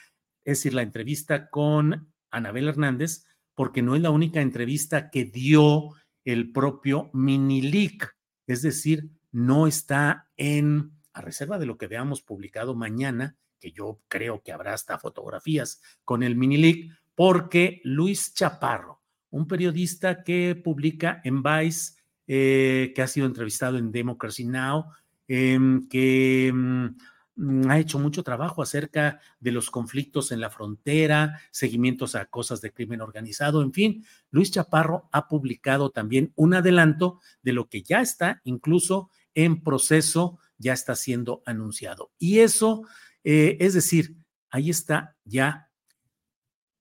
[0.44, 5.90] es decir, la entrevista con Anabel Hernández, porque no es la única entrevista que dio
[6.24, 12.74] el propio Minilic, es decir, no está en, a reserva de lo que veamos publicado
[12.74, 19.46] mañana, que yo creo que habrá hasta fotografías con el Minilic, porque Luis Chaparro, un
[19.46, 24.86] periodista que publica en Vice, eh, que ha sido entrevistado en Democracy Now,
[25.28, 32.14] em, que mm, ha hecho mucho trabajo acerca de los conflictos en la frontera, seguimientos
[32.14, 37.52] a cosas de crimen organizado, en fin, Luis Chaparro ha publicado también un adelanto de
[37.52, 42.10] lo que ya está incluso en proceso, ya está siendo anunciado.
[42.18, 42.82] Y eso
[43.24, 44.16] eh, es decir,
[44.50, 45.70] ahí está ya.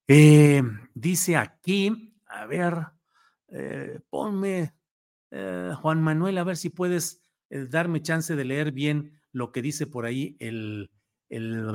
[0.07, 2.75] Eh, dice aquí, a ver,
[3.49, 4.73] eh, ponme,
[5.31, 10.05] Juan Manuel, a ver si puedes darme chance de leer bien lo que dice por
[10.05, 10.89] ahí el,
[11.29, 11.67] el,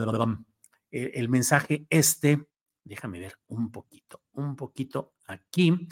[0.91, 2.49] el mensaje este.
[2.83, 5.89] Déjame ver un poquito, un poquito aquí.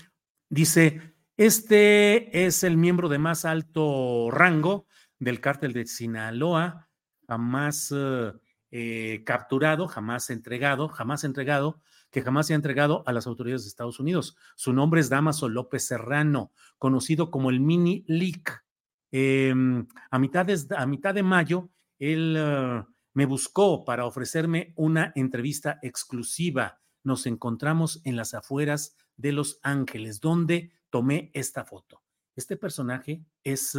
[0.49, 4.87] Dice, este es el miembro de más alto rango
[5.19, 6.91] del cártel de Sinaloa,
[7.29, 7.95] jamás
[8.75, 13.69] eh, capturado, jamás entregado, jamás entregado, que jamás se ha entregado a las autoridades de
[13.69, 14.35] Estados Unidos.
[14.57, 18.65] Su nombre es Damaso López Serrano, conocido como el Mini Leak.
[19.11, 25.13] Em, a, mitad de, a mitad de mayo, él ah, me buscó para ofrecerme una
[25.17, 26.81] entrevista exclusiva.
[27.05, 32.03] Nos encontramos en las afueras de Los Ángeles, donde tomé esta foto.
[32.37, 33.77] Este personaje es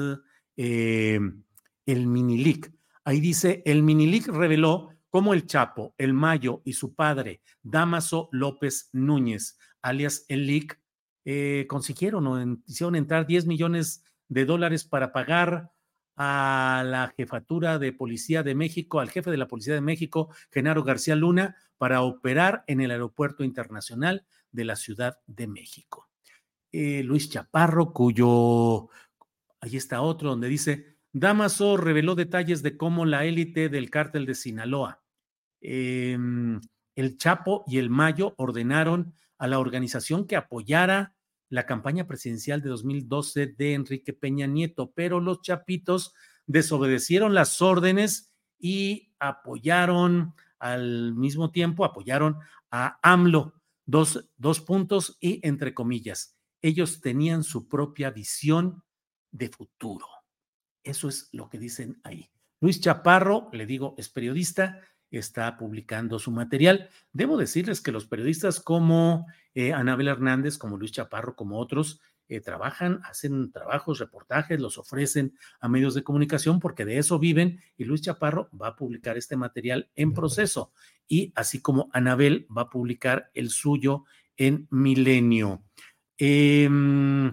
[0.55, 1.19] eh,
[1.85, 2.71] el Mini Leak.
[3.05, 8.89] Ahí dice, el Minilic reveló cómo el Chapo, el Mayo y su padre, Damaso López
[8.93, 10.79] Núñez, alias el LIC,
[11.25, 15.71] eh, consiguieron o hicieron entrar 10 millones de dólares para pagar
[16.15, 20.83] a la jefatura de policía de México, al jefe de la policía de México, Genaro
[20.83, 26.09] García Luna, para operar en el aeropuerto internacional de la Ciudad de México.
[26.71, 28.89] Eh, Luis Chaparro, cuyo,
[29.59, 34.33] ahí está otro, donde dice, Damaso reveló detalles de cómo la élite del cártel de
[34.33, 35.03] Sinaloa,
[35.61, 36.59] em,
[36.95, 41.15] el Chapo y el Mayo ordenaron a la organización que apoyara
[41.49, 46.15] la campaña presidencial de 2012 de Enrique Peña Nieto, pero los chapitos
[46.47, 52.37] desobedecieron las órdenes y apoyaron al mismo tiempo, apoyaron
[52.71, 53.53] a AMLO.
[53.85, 58.81] Dos, dos puntos y entre comillas, ellos tenían su propia visión
[59.31, 60.12] de futuro.
[60.83, 62.29] Eso es lo que dicen ahí.
[62.59, 64.79] Luis Chaparro, le digo, es periodista,
[65.11, 66.89] está publicando su material.
[67.11, 72.39] Debo decirles que los periodistas como eh, Anabel Hernández, como Luis Chaparro, como otros, eh,
[72.39, 77.83] trabajan, hacen trabajos, reportajes, los ofrecen a medios de comunicación porque de eso viven y
[77.83, 80.71] Luis Chaparro va a publicar este material en proceso
[81.07, 84.05] y así como Anabel va a publicar el suyo
[84.37, 85.63] en Milenio.
[86.17, 87.31] Em,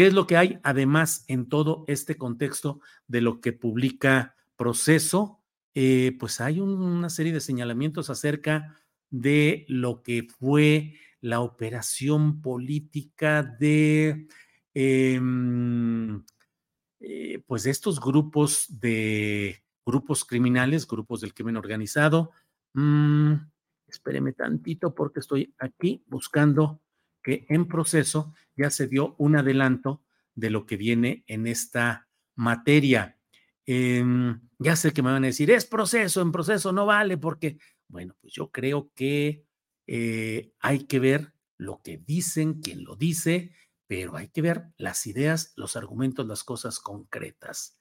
[0.00, 5.42] ¿Qué es lo que hay además en todo este contexto de lo que publica Proceso?
[5.74, 8.80] Eh, pues hay una serie de señalamientos acerca
[9.10, 14.26] de lo que fue la operación política de,
[14.72, 16.24] em,
[17.00, 22.30] eh, pues estos grupos de grupos criminales, grupos del crimen organizado.
[22.72, 23.34] Mm,
[23.86, 26.80] espéreme tantito porque estoy aquí buscando
[27.22, 30.02] que en proceso ya se dio un adelanto
[30.34, 33.18] de lo que viene en esta materia.
[33.66, 37.58] Em, ya sé que me van a decir, es proceso, en proceso no vale porque,
[37.88, 39.44] bueno, pues yo creo que
[39.86, 43.52] eh, hay que ver lo que dicen, quién lo dice,
[43.86, 47.78] pero hay que ver las ideas, los argumentos, las cosas concretas.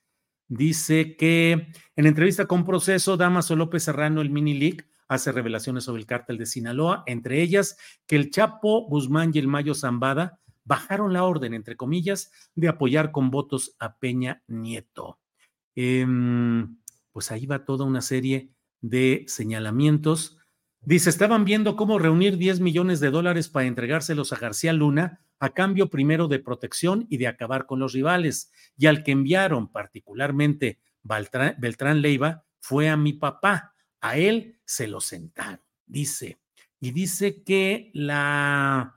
[0.48, 5.99] Dice que en entrevista con Proceso, Damaso López Serrano, el mini league, hace revelaciones sobre
[5.99, 11.12] el cártel de Sinaloa, entre ellas que el Chapo Guzmán y el Mayo Zambada bajaron
[11.12, 15.20] la orden, entre comillas, de apoyar con votos a Peña Nieto.
[15.76, 16.78] Em,
[17.12, 20.39] pues ahí va toda una serie de señalamientos
[20.82, 25.49] Dice, estaban viendo cómo reunir 10 millones de dólares para entregárselos a García Luna a
[25.49, 28.51] cambio primero de protección y de acabar con los rivales.
[28.78, 33.69] Y al que enviaron particularmente Beltrán, Leiva fue a mi papá.
[34.02, 36.39] A él se lo sentaron, dice.
[36.80, 38.95] Y dice que la,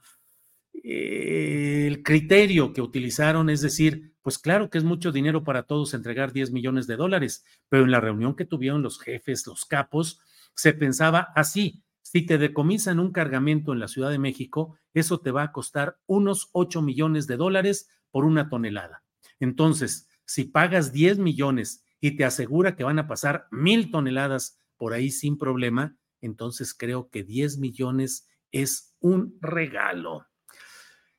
[0.73, 5.95] eh, el criterio que utilizaron es decir, pues claro que es mucho dinero para todos
[5.95, 10.21] entregar 10 millones de dólares, pero en la reunión que tuvieron los jefes, los capos,
[10.55, 15.31] se pensaba así, si te decomisan un cargamento en la Ciudad de México, eso te
[15.31, 19.03] va a costar unos 8 millones de dólares por una tonelada.
[19.41, 24.95] Entonces, si pagas 10 millones y te asegura que van a pasar mil toneladas por
[24.95, 30.27] ahí sin problema, entonces creo que 10 millones es un regalo.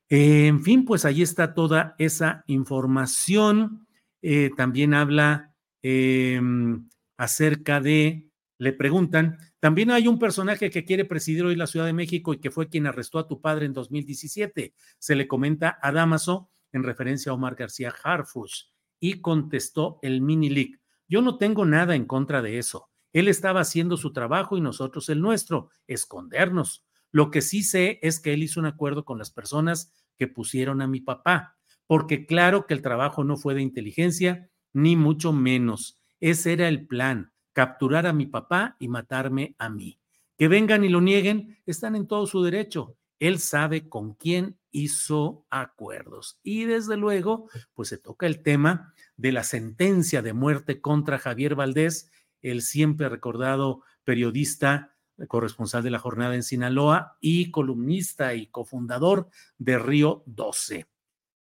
[0.09, 3.87] En fin, pues ahí está toda esa información.
[4.21, 11.45] Eh, también habla em, acerca de le preguntan, también hay un personaje que quiere presidir
[11.45, 14.73] hoy la Ciudad de México y que fue quien arrestó a tu padre en 2017.
[14.99, 18.63] Se le comenta a Damaso en referencia a Omar García Harfush
[18.99, 20.81] y contestó el mini leak.
[21.07, 22.89] Yo no tengo nada en contra de eso.
[23.13, 26.85] Él estaba haciendo su trabajo y nosotros el nuestro, escondernos.
[27.11, 30.81] Lo que sí sé es que él hizo un acuerdo con las personas que pusieron
[30.81, 35.99] a mi papá, porque claro que el trabajo no fue de inteligencia, ni mucho menos.
[36.19, 39.99] Ese era el plan capturar a mi papá y matarme a mí.
[40.37, 42.97] Que vengan y lo nieguen, están en todo su derecho.
[43.19, 46.39] Él sabe con quién hizo acuerdos.
[46.43, 51.55] Y desde luego, pues se toca el tema de la sentencia de muerte contra Javier
[51.55, 52.11] Valdés,
[52.43, 54.93] el siempre recordado periodista,
[55.27, 60.87] corresponsal de la jornada en Sinaloa y columnista y cofundador de Río 12.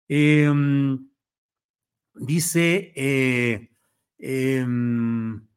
[0.08, 1.10] Em,
[2.14, 3.72] dice, eh,
[4.18, 5.48] em,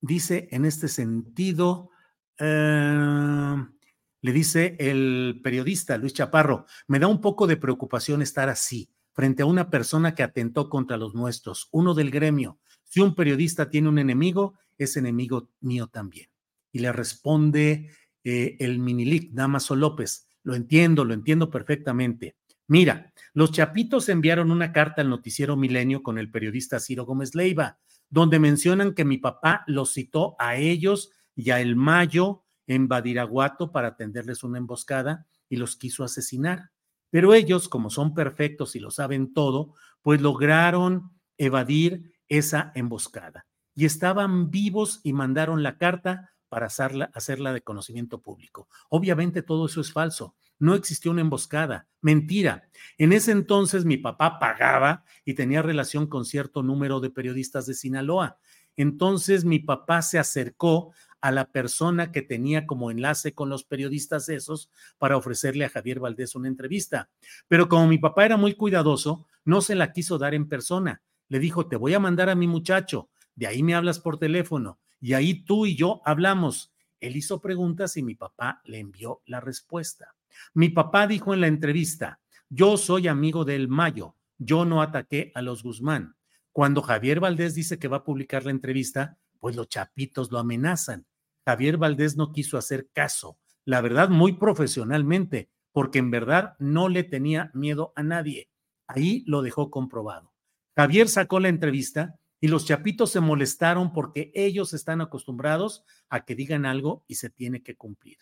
[0.00, 1.90] dice en este sentido,
[2.38, 3.72] em,
[4.20, 9.42] le dice el periodista Luis Chaparro, me da un poco de preocupación estar así, frente
[9.42, 12.58] a una persona que atentó contra los nuestros, uno del gremio.
[12.88, 16.28] Si un periodista tiene un enemigo, es enemigo mío también.
[16.72, 17.90] Y le responde
[18.24, 22.36] eh, el minilic, Damaso López, lo entiendo, lo entiendo perfectamente.
[22.66, 27.78] Mira, los Chapitos enviaron una carta al noticiero Milenio con el periodista Ciro Gómez Leiva
[28.10, 33.70] donde mencionan que mi papá los citó a ellos y a El Mayo en Badiraguato
[33.70, 36.70] para tenderles una emboscada y los quiso asesinar.
[37.10, 43.46] Pero ellos, como son perfectos y lo saben todo, pues lograron evadir esa emboscada.
[43.74, 48.68] Y estaban vivos y mandaron la carta para hacerla, hacerla de conocimiento público.
[48.88, 51.86] Obviamente todo eso es falso no existió una emboscada.
[52.00, 52.68] Mentira.
[52.96, 57.74] En ese entonces mi papá pagaba y tenía relación con cierto número de periodistas de
[57.74, 58.38] Sinaloa.
[58.76, 64.28] Entonces mi papá se acercó a la persona que tenía como enlace con los periodistas
[64.28, 67.10] esos para ofrecerle a Javier Valdés una entrevista.
[67.48, 71.02] Pero como mi papá era muy cuidadoso, no se la quiso dar en persona.
[71.28, 74.78] Le dijo, te voy a mandar a mi muchacho, de ahí me hablas por teléfono
[75.00, 76.72] y ahí tú y yo hablamos.
[77.00, 80.14] Él hizo preguntas y mi papá le envió la respuesta.
[80.54, 85.42] Mi papá dijo en la entrevista, yo soy amigo del Mayo, yo no ataqué a
[85.42, 86.16] los Guzmán.
[86.52, 91.06] Cuando Javier Valdés dice que va a publicar la entrevista, pues los chapitos lo amenazan.
[91.44, 97.04] Javier Valdés no quiso hacer caso, la verdad muy profesionalmente, porque en verdad no le
[97.04, 98.50] tenía miedo a nadie.
[98.86, 100.32] Ahí lo dejó comprobado.
[100.78, 106.36] Javier sacó la entrevista y los chapitos se molestaron porque ellos están acostumbrados a que
[106.36, 108.18] digan algo y se tiene que cumplir.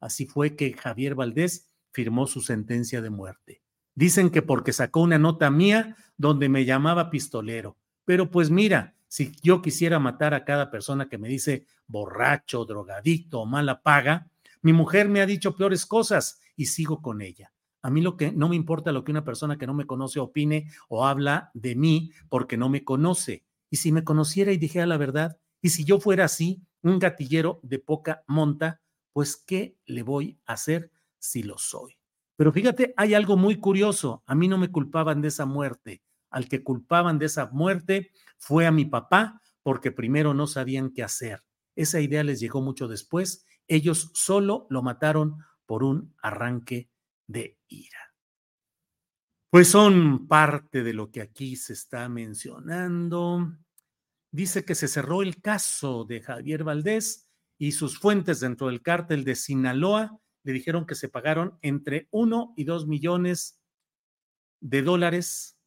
[0.00, 3.62] Así fue que Javier Valdés firmó su sentencia de muerte.
[3.94, 7.76] Dicen que porque sacó una nota mía donde me llamaba pistolero.
[8.04, 13.42] Pero pues mira, si yo quisiera matar a cada persona que me dice borracho, drogadicto
[13.42, 14.28] o mala paga,
[14.62, 17.52] mi mujer me ha dicho peores cosas y sigo con ella.
[17.82, 20.20] A mí lo que no me importa lo que una persona que no me conoce
[20.20, 23.44] opine o habla de mí porque no me conoce.
[23.70, 27.60] Y si me conociera y dijera la verdad, y si yo fuera así, un gatillero
[27.62, 28.80] de poca monta,
[29.12, 31.96] pues ¿qué le voy a hacer si lo soy?
[32.36, 34.22] Pero fíjate, hay algo muy curioso.
[34.26, 36.02] A mí no me culpaban de esa muerte.
[36.30, 41.02] Al que culpaban de esa muerte fue a mi papá, porque primero no sabían qué
[41.02, 41.44] hacer.
[41.76, 43.44] Esa idea les llegó mucho después.
[43.68, 46.88] Ellos solo lo mataron por un arranque
[47.30, 48.14] de ira.
[49.50, 53.52] Pues son parte de lo que aquí se está mencionando.
[54.30, 57.28] Dice que se cerró el caso de Javier Valdés
[57.58, 62.54] y sus fuentes dentro del cártel de Sinaloa le dijeron que se pagaron entre uno
[62.56, 63.60] y dos millones
[64.60, 65.58] de dólares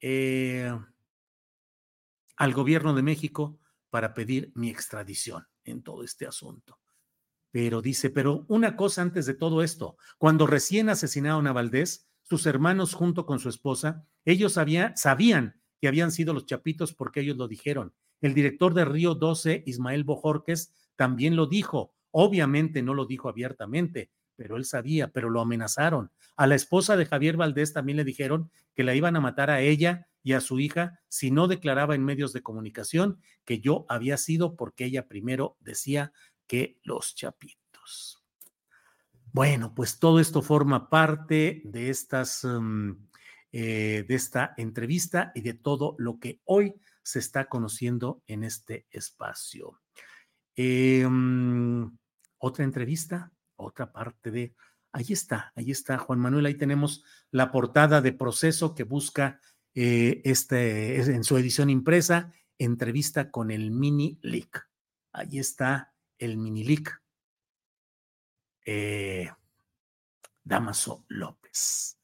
[0.00, 0.72] eh,
[2.36, 3.58] al gobierno de México
[3.90, 6.78] para pedir mi extradición en todo este asunto.
[7.56, 12.44] Pero dice, pero una cosa antes de todo esto, cuando recién asesinaron a Valdés, sus
[12.44, 17.48] hermanos junto con su esposa, ellos sabían que habían sido los chapitos porque ellos lo
[17.48, 17.94] dijeron.
[18.20, 21.94] El director de Río 12, Ismael Bojorques, también lo dijo.
[22.10, 26.10] Obviamente no lo dijo abiertamente, pero él sabía, pero lo amenazaron.
[26.36, 29.62] A la esposa de Javier Valdés también le dijeron que la iban a matar a
[29.62, 34.18] ella y a su hija si no declaraba en medios de comunicación que yo había
[34.18, 36.12] sido porque ella primero decía
[36.46, 38.22] que los chapitos.
[39.32, 42.92] Bueno, pues todo esto forma parte de estas, mm,
[43.52, 48.86] eh, de esta entrevista y de todo lo que hoy se está conociendo en este
[48.90, 49.80] espacio.
[50.56, 51.06] Eh,
[52.38, 54.54] otra entrevista, otra parte de...
[54.92, 59.40] Ahí está, ahí está, Juan Manuel, ahí tenemos la portada de proceso que busca
[59.74, 64.66] eh, este, en su edición impresa, entrevista con el mini leak.
[65.12, 67.02] Ahí está el mini leak.
[68.64, 69.30] Eh,
[70.42, 71.98] Damaso López.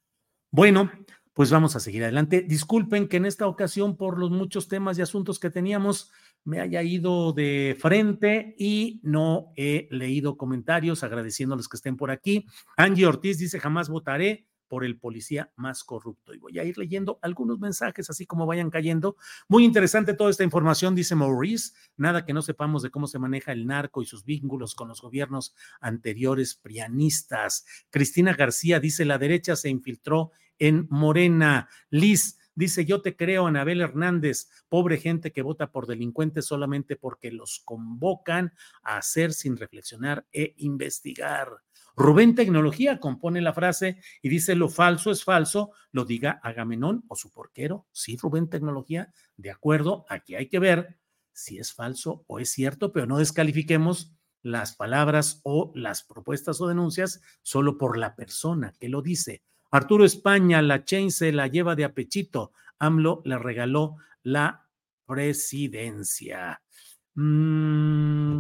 [0.50, 0.90] Bueno,
[1.32, 2.42] pues vamos a seguir adelante.
[2.42, 6.10] Disculpen que en esta ocasión, por los muchos temas y asuntos que teníamos,
[6.44, 12.46] me haya ido de frente y no he leído comentarios agradeciéndoles que estén por aquí.
[12.76, 16.32] Angie Ortiz dice, jamás votaré por el policía más corrupto.
[16.32, 19.16] Y voy a ir leyendo algunos mensajes así como vayan cayendo.
[19.46, 21.74] Muy interesante toda esta información, dice Maurice.
[21.98, 25.02] Nada que no sepamos de cómo se maneja el narco y sus vínculos con los
[25.02, 27.66] gobiernos anteriores prianistas.
[27.90, 31.68] Cristina García dice, la derecha se infiltró en Morena.
[31.90, 37.30] Liz, Dice, yo te creo, Anabel Hernández, pobre gente que vota por delincuentes solamente porque
[37.30, 38.52] los convocan
[38.82, 41.48] a hacer sin reflexionar e investigar.
[41.96, 47.16] Rubén Tecnología compone la frase y dice, lo falso es falso, lo diga Agamenón o
[47.16, 47.86] su porquero.
[47.92, 50.98] Sí, Rubén Tecnología, de acuerdo, aquí hay que ver
[51.32, 54.12] si es falso o es cierto, pero no descalifiquemos
[54.42, 59.42] las palabras o las propuestas o denuncias solo por la persona que lo dice.
[59.70, 62.52] Arturo España, la chain se la lleva de apechito.
[62.78, 64.68] AMLO le regaló la
[65.06, 66.62] presidencia.
[67.14, 68.38] Mm,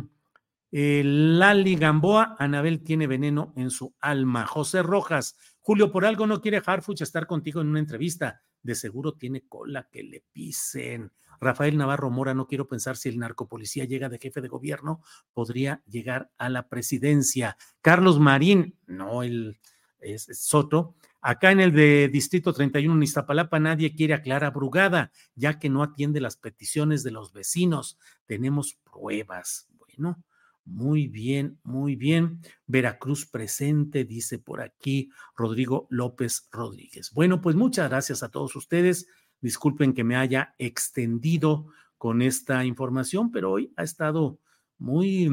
[0.72, 4.46] Lali Gamboa, Anabel tiene veneno en su alma.
[4.46, 8.42] José Rojas, Julio, por algo no quiere Harfuch estar contigo en una entrevista.
[8.62, 11.12] De seguro tiene cola que le pisen.
[11.40, 15.02] Rafael Navarro Mora, no quiero pensar si el narcopolicía llega de jefe de gobierno,
[15.34, 17.56] podría llegar a la presidencia.
[17.80, 19.58] Carlos Marín, no, el
[20.00, 25.12] es Soto, Acá en el de Distrito 31 en Iztapalapa nadie quiere a Clara Brugada,
[25.36, 27.96] ya que no atiende las peticiones de los vecinos.
[28.26, 29.68] Tenemos pruebas.
[29.78, 30.24] Bueno,
[30.64, 32.40] muy bien, muy bien.
[32.66, 37.10] Veracruz presente, dice por aquí Rodrigo López Rodríguez.
[37.12, 39.06] Bueno, pues muchas gracias a todos ustedes.
[39.40, 41.66] Disculpen que me haya extendido
[41.98, 44.38] con esta información, pero hoy ha estado
[44.78, 45.30] muy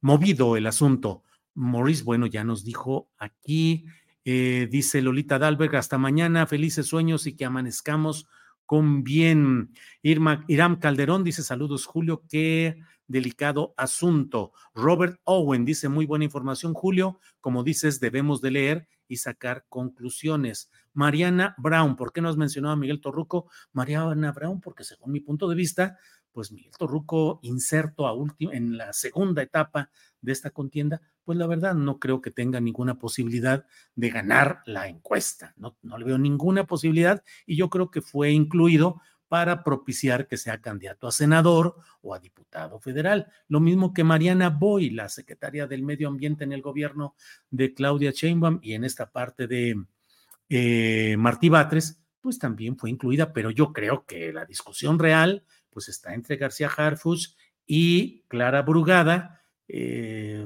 [0.00, 1.22] movido el asunto.
[1.54, 3.84] Morris, bueno, ya nos dijo aquí
[4.24, 8.26] eh, dice Lolita Dalberg, hasta mañana, felices sueños y que amanezcamos
[8.66, 9.72] con bien.
[10.02, 12.76] Irma, Iram Calderón dice saludos, Julio, qué
[13.10, 14.52] delicado asunto.
[14.72, 17.18] Robert Owen dice muy buena información, Julio.
[17.40, 20.70] Como dices, debemos de leer y sacar conclusiones.
[20.92, 23.50] Mariana Brown, ¿por qué no has mencionado a Miguel Torruco?
[23.72, 25.98] Mariana Brown, porque según mi punto de vista,
[26.30, 29.90] pues Miguel Torruco inserto a último, en la segunda etapa
[30.20, 34.86] de esta contienda, pues la verdad no creo que tenga ninguna posibilidad de ganar la
[34.86, 39.00] encuesta, no, no le veo ninguna posibilidad y yo creo que fue incluido
[39.30, 43.28] para propiciar que sea candidato a senador o a diputado federal.
[43.46, 47.14] Lo mismo que Mariana Boy, la secretaria del Medio Ambiente en el gobierno
[47.48, 49.84] de Claudia Sheinbaum y en esta parte de
[50.48, 55.88] eh, Martí Batres, pues también fue incluida, pero yo creo que la discusión real pues
[55.88, 60.44] está entre García Harfuch y Clara Brugada, eh,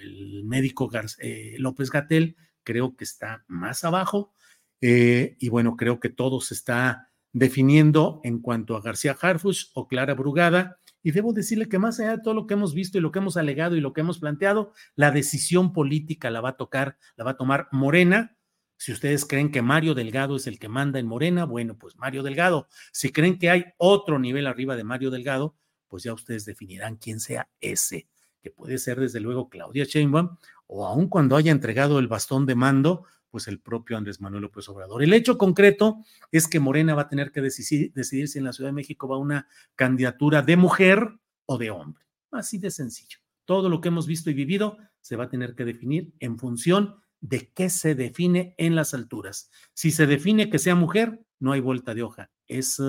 [0.00, 4.32] el médico eh, López Gatel creo que está más abajo
[4.80, 10.14] y bueno, creo que todo se está definiendo en cuanto a García Harfuch o Clara
[10.14, 10.78] Brugada.
[11.02, 13.20] Y debo decirle que más allá de todo lo que hemos visto y lo que
[13.20, 17.24] hemos alegado y lo que hemos planteado, la decisión política la va a tocar, la
[17.24, 18.36] va a tomar Morena.
[18.76, 22.22] Si ustedes creen que Mario Delgado es el que manda en Morena, bueno, pues Mario
[22.22, 22.68] Delgado.
[22.92, 25.56] Si creen que hay otro nivel arriba de Mario Delgado,
[25.88, 28.08] pues ya ustedes definirán quién sea ese,
[28.42, 30.36] que puede ser desde luego Claudia Sheinbaum
[30.68, 34.68] o aun cuando haya entregado el bastón de mando, pues el propio Andrés Manuel López
[34.68, 35.02] Obrador.
[35.02, 38.52] El hecho concreto es que Morena va a tener que decidir, decidir si en la
[38.52, 42.04] Ciudad de México va una candidatura de mujer o de hombre.
[42.30, 43.18] Así de sencillo.
[43.44, 46.96] Todo lo que hemos visto y vivido se va a tener que definir en función
[47.20, 49.50] de qué se define en las alturas.
[49.74, 52.30] Si se define que sea mujer, no hay vuelta de hoja.
[52.46, 52.80] Es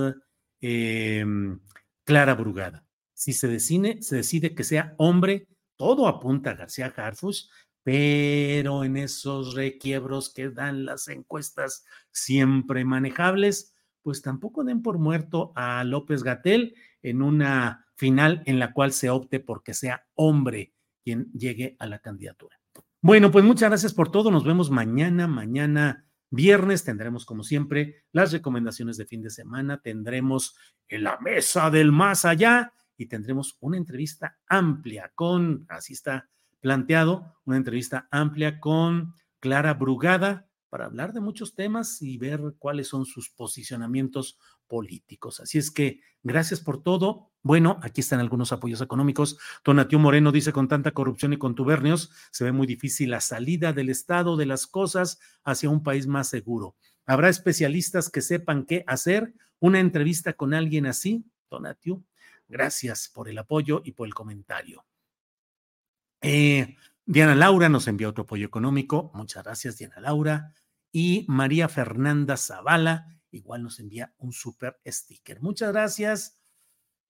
[0.61, 1.59] em,
[2.03, 2.85] clara brugada.
[3.13, 7.49] Si se decide, se decide que sea hombre, todo apunta a García Harfuch
[7.91, 13.73] pero en esos requiebros que dan las encuestas siempre manejables,
[14.03, 19.09] pues tampoco den por muerto a López Gatel en una final en la cual se
[19.09, 22.61] opte porque sea hombre quien llegue a la candidatura.
[23.01, 24.29] Bueno, pues muchas gracias por todo.
[24.29, 30.55] Nos vemos mañana, mañana viernes tendremos como siempre las recomendaciones de fin de semana, tendremos
[30.87, 36.29] en la mesa del más allá y tendremos una entrevista amplia con, así está
[36.61, 42.87] planteado una entrevista amplia con Clara Brugada para hablar de muchos temas y ver cuáles
[42.87, 44.37] son sus posicionamientos
[44.67, 45.39] políticos.
[45.39, 47.31] Así es que gracias por todo.
[47.41, 49.37] Bueno, aquí están algunos apoyos económicos.
[49.63, 53.89] Tonatiu Moreno dice, con tanta corrupción y contubernios, se ve muy difícil la salida del
[53.89, 56.75] estado de las cosas hacia un país más seguro.
[57.05, 59.33] ¿Habrá especialistas que sepan qué hacer?
[59.59, 61.25] ¿Una entrevista con alguien así?
[61.49, 62.05] Tonatiu,
[62.47, 64.85] gracias por el apoyo y por el comentario.
[66.21, 69.11] Eh, Diana Laura nos envió otro apoyo económico.
[69.13, 70.53] Muchas gracias, Diana Laura.
[70.91, 75.41] Y María Fernanda Zavala igual nos envía un super sticker.
[75.41, 76.39] Muchas gracias.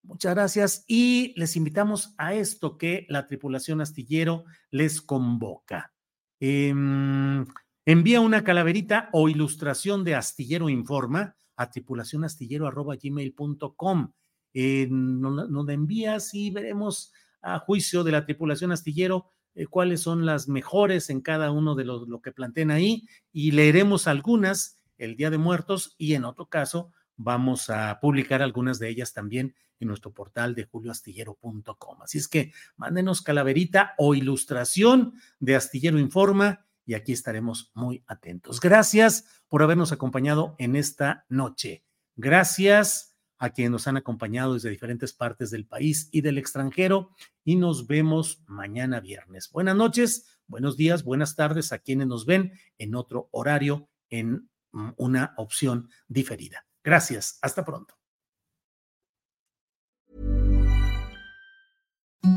[0.03, 0.85] Muchas gracias.
[0.87, 5.93] Y les invitamos a esto que la tripulación astillero les convoca.
[6.39, 7.45] Em,
[7.85, 14.13] envía una calaverita o ilustración de Astillero Informa a tripulacionastillero.gmail.com.
[14.53, 17.11] Eh, nos, nos envías y veremos
[17.41, 21.85] a juicio de la tripulación astillero eh, cuáles son las mejores en cada uno de
[21.85, 26.47] los, lo que planteen ahí y leeremos algunas el Día de Muertos y en otro
[26.47, 32.01] caso vamos a publicar algunas de ellas también en nuestro portal de julioastillero.com.
[32.01, 38.59] Así es que mándenos calaverita o ilustración de Astillero Informa y aquí estaremos muy atentos.
[38.59, 41.83] Gracias por habernos acompañado en esta noche.
[42.15, 43.08] Gracias
[43.39, 47.87] a quienes nos han acompañado desde diferentes partes del país y del extranjero y nos
[47.87, 49.49] vemos mañana viernes.
[49.51, 54.89] Buenas noches, buenos días, buenas tardes a quienes nos ven en otro horario, en mm,
[54.97, 56.65] una opción diferida.
[56.83, 57.95] Gracias, hasta pronto.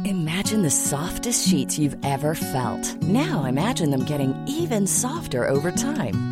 [0.04, 3.02] Imagine the softest sheets you've ever felt.
[3.02, 6.31] Now imagine them getting even softer over time.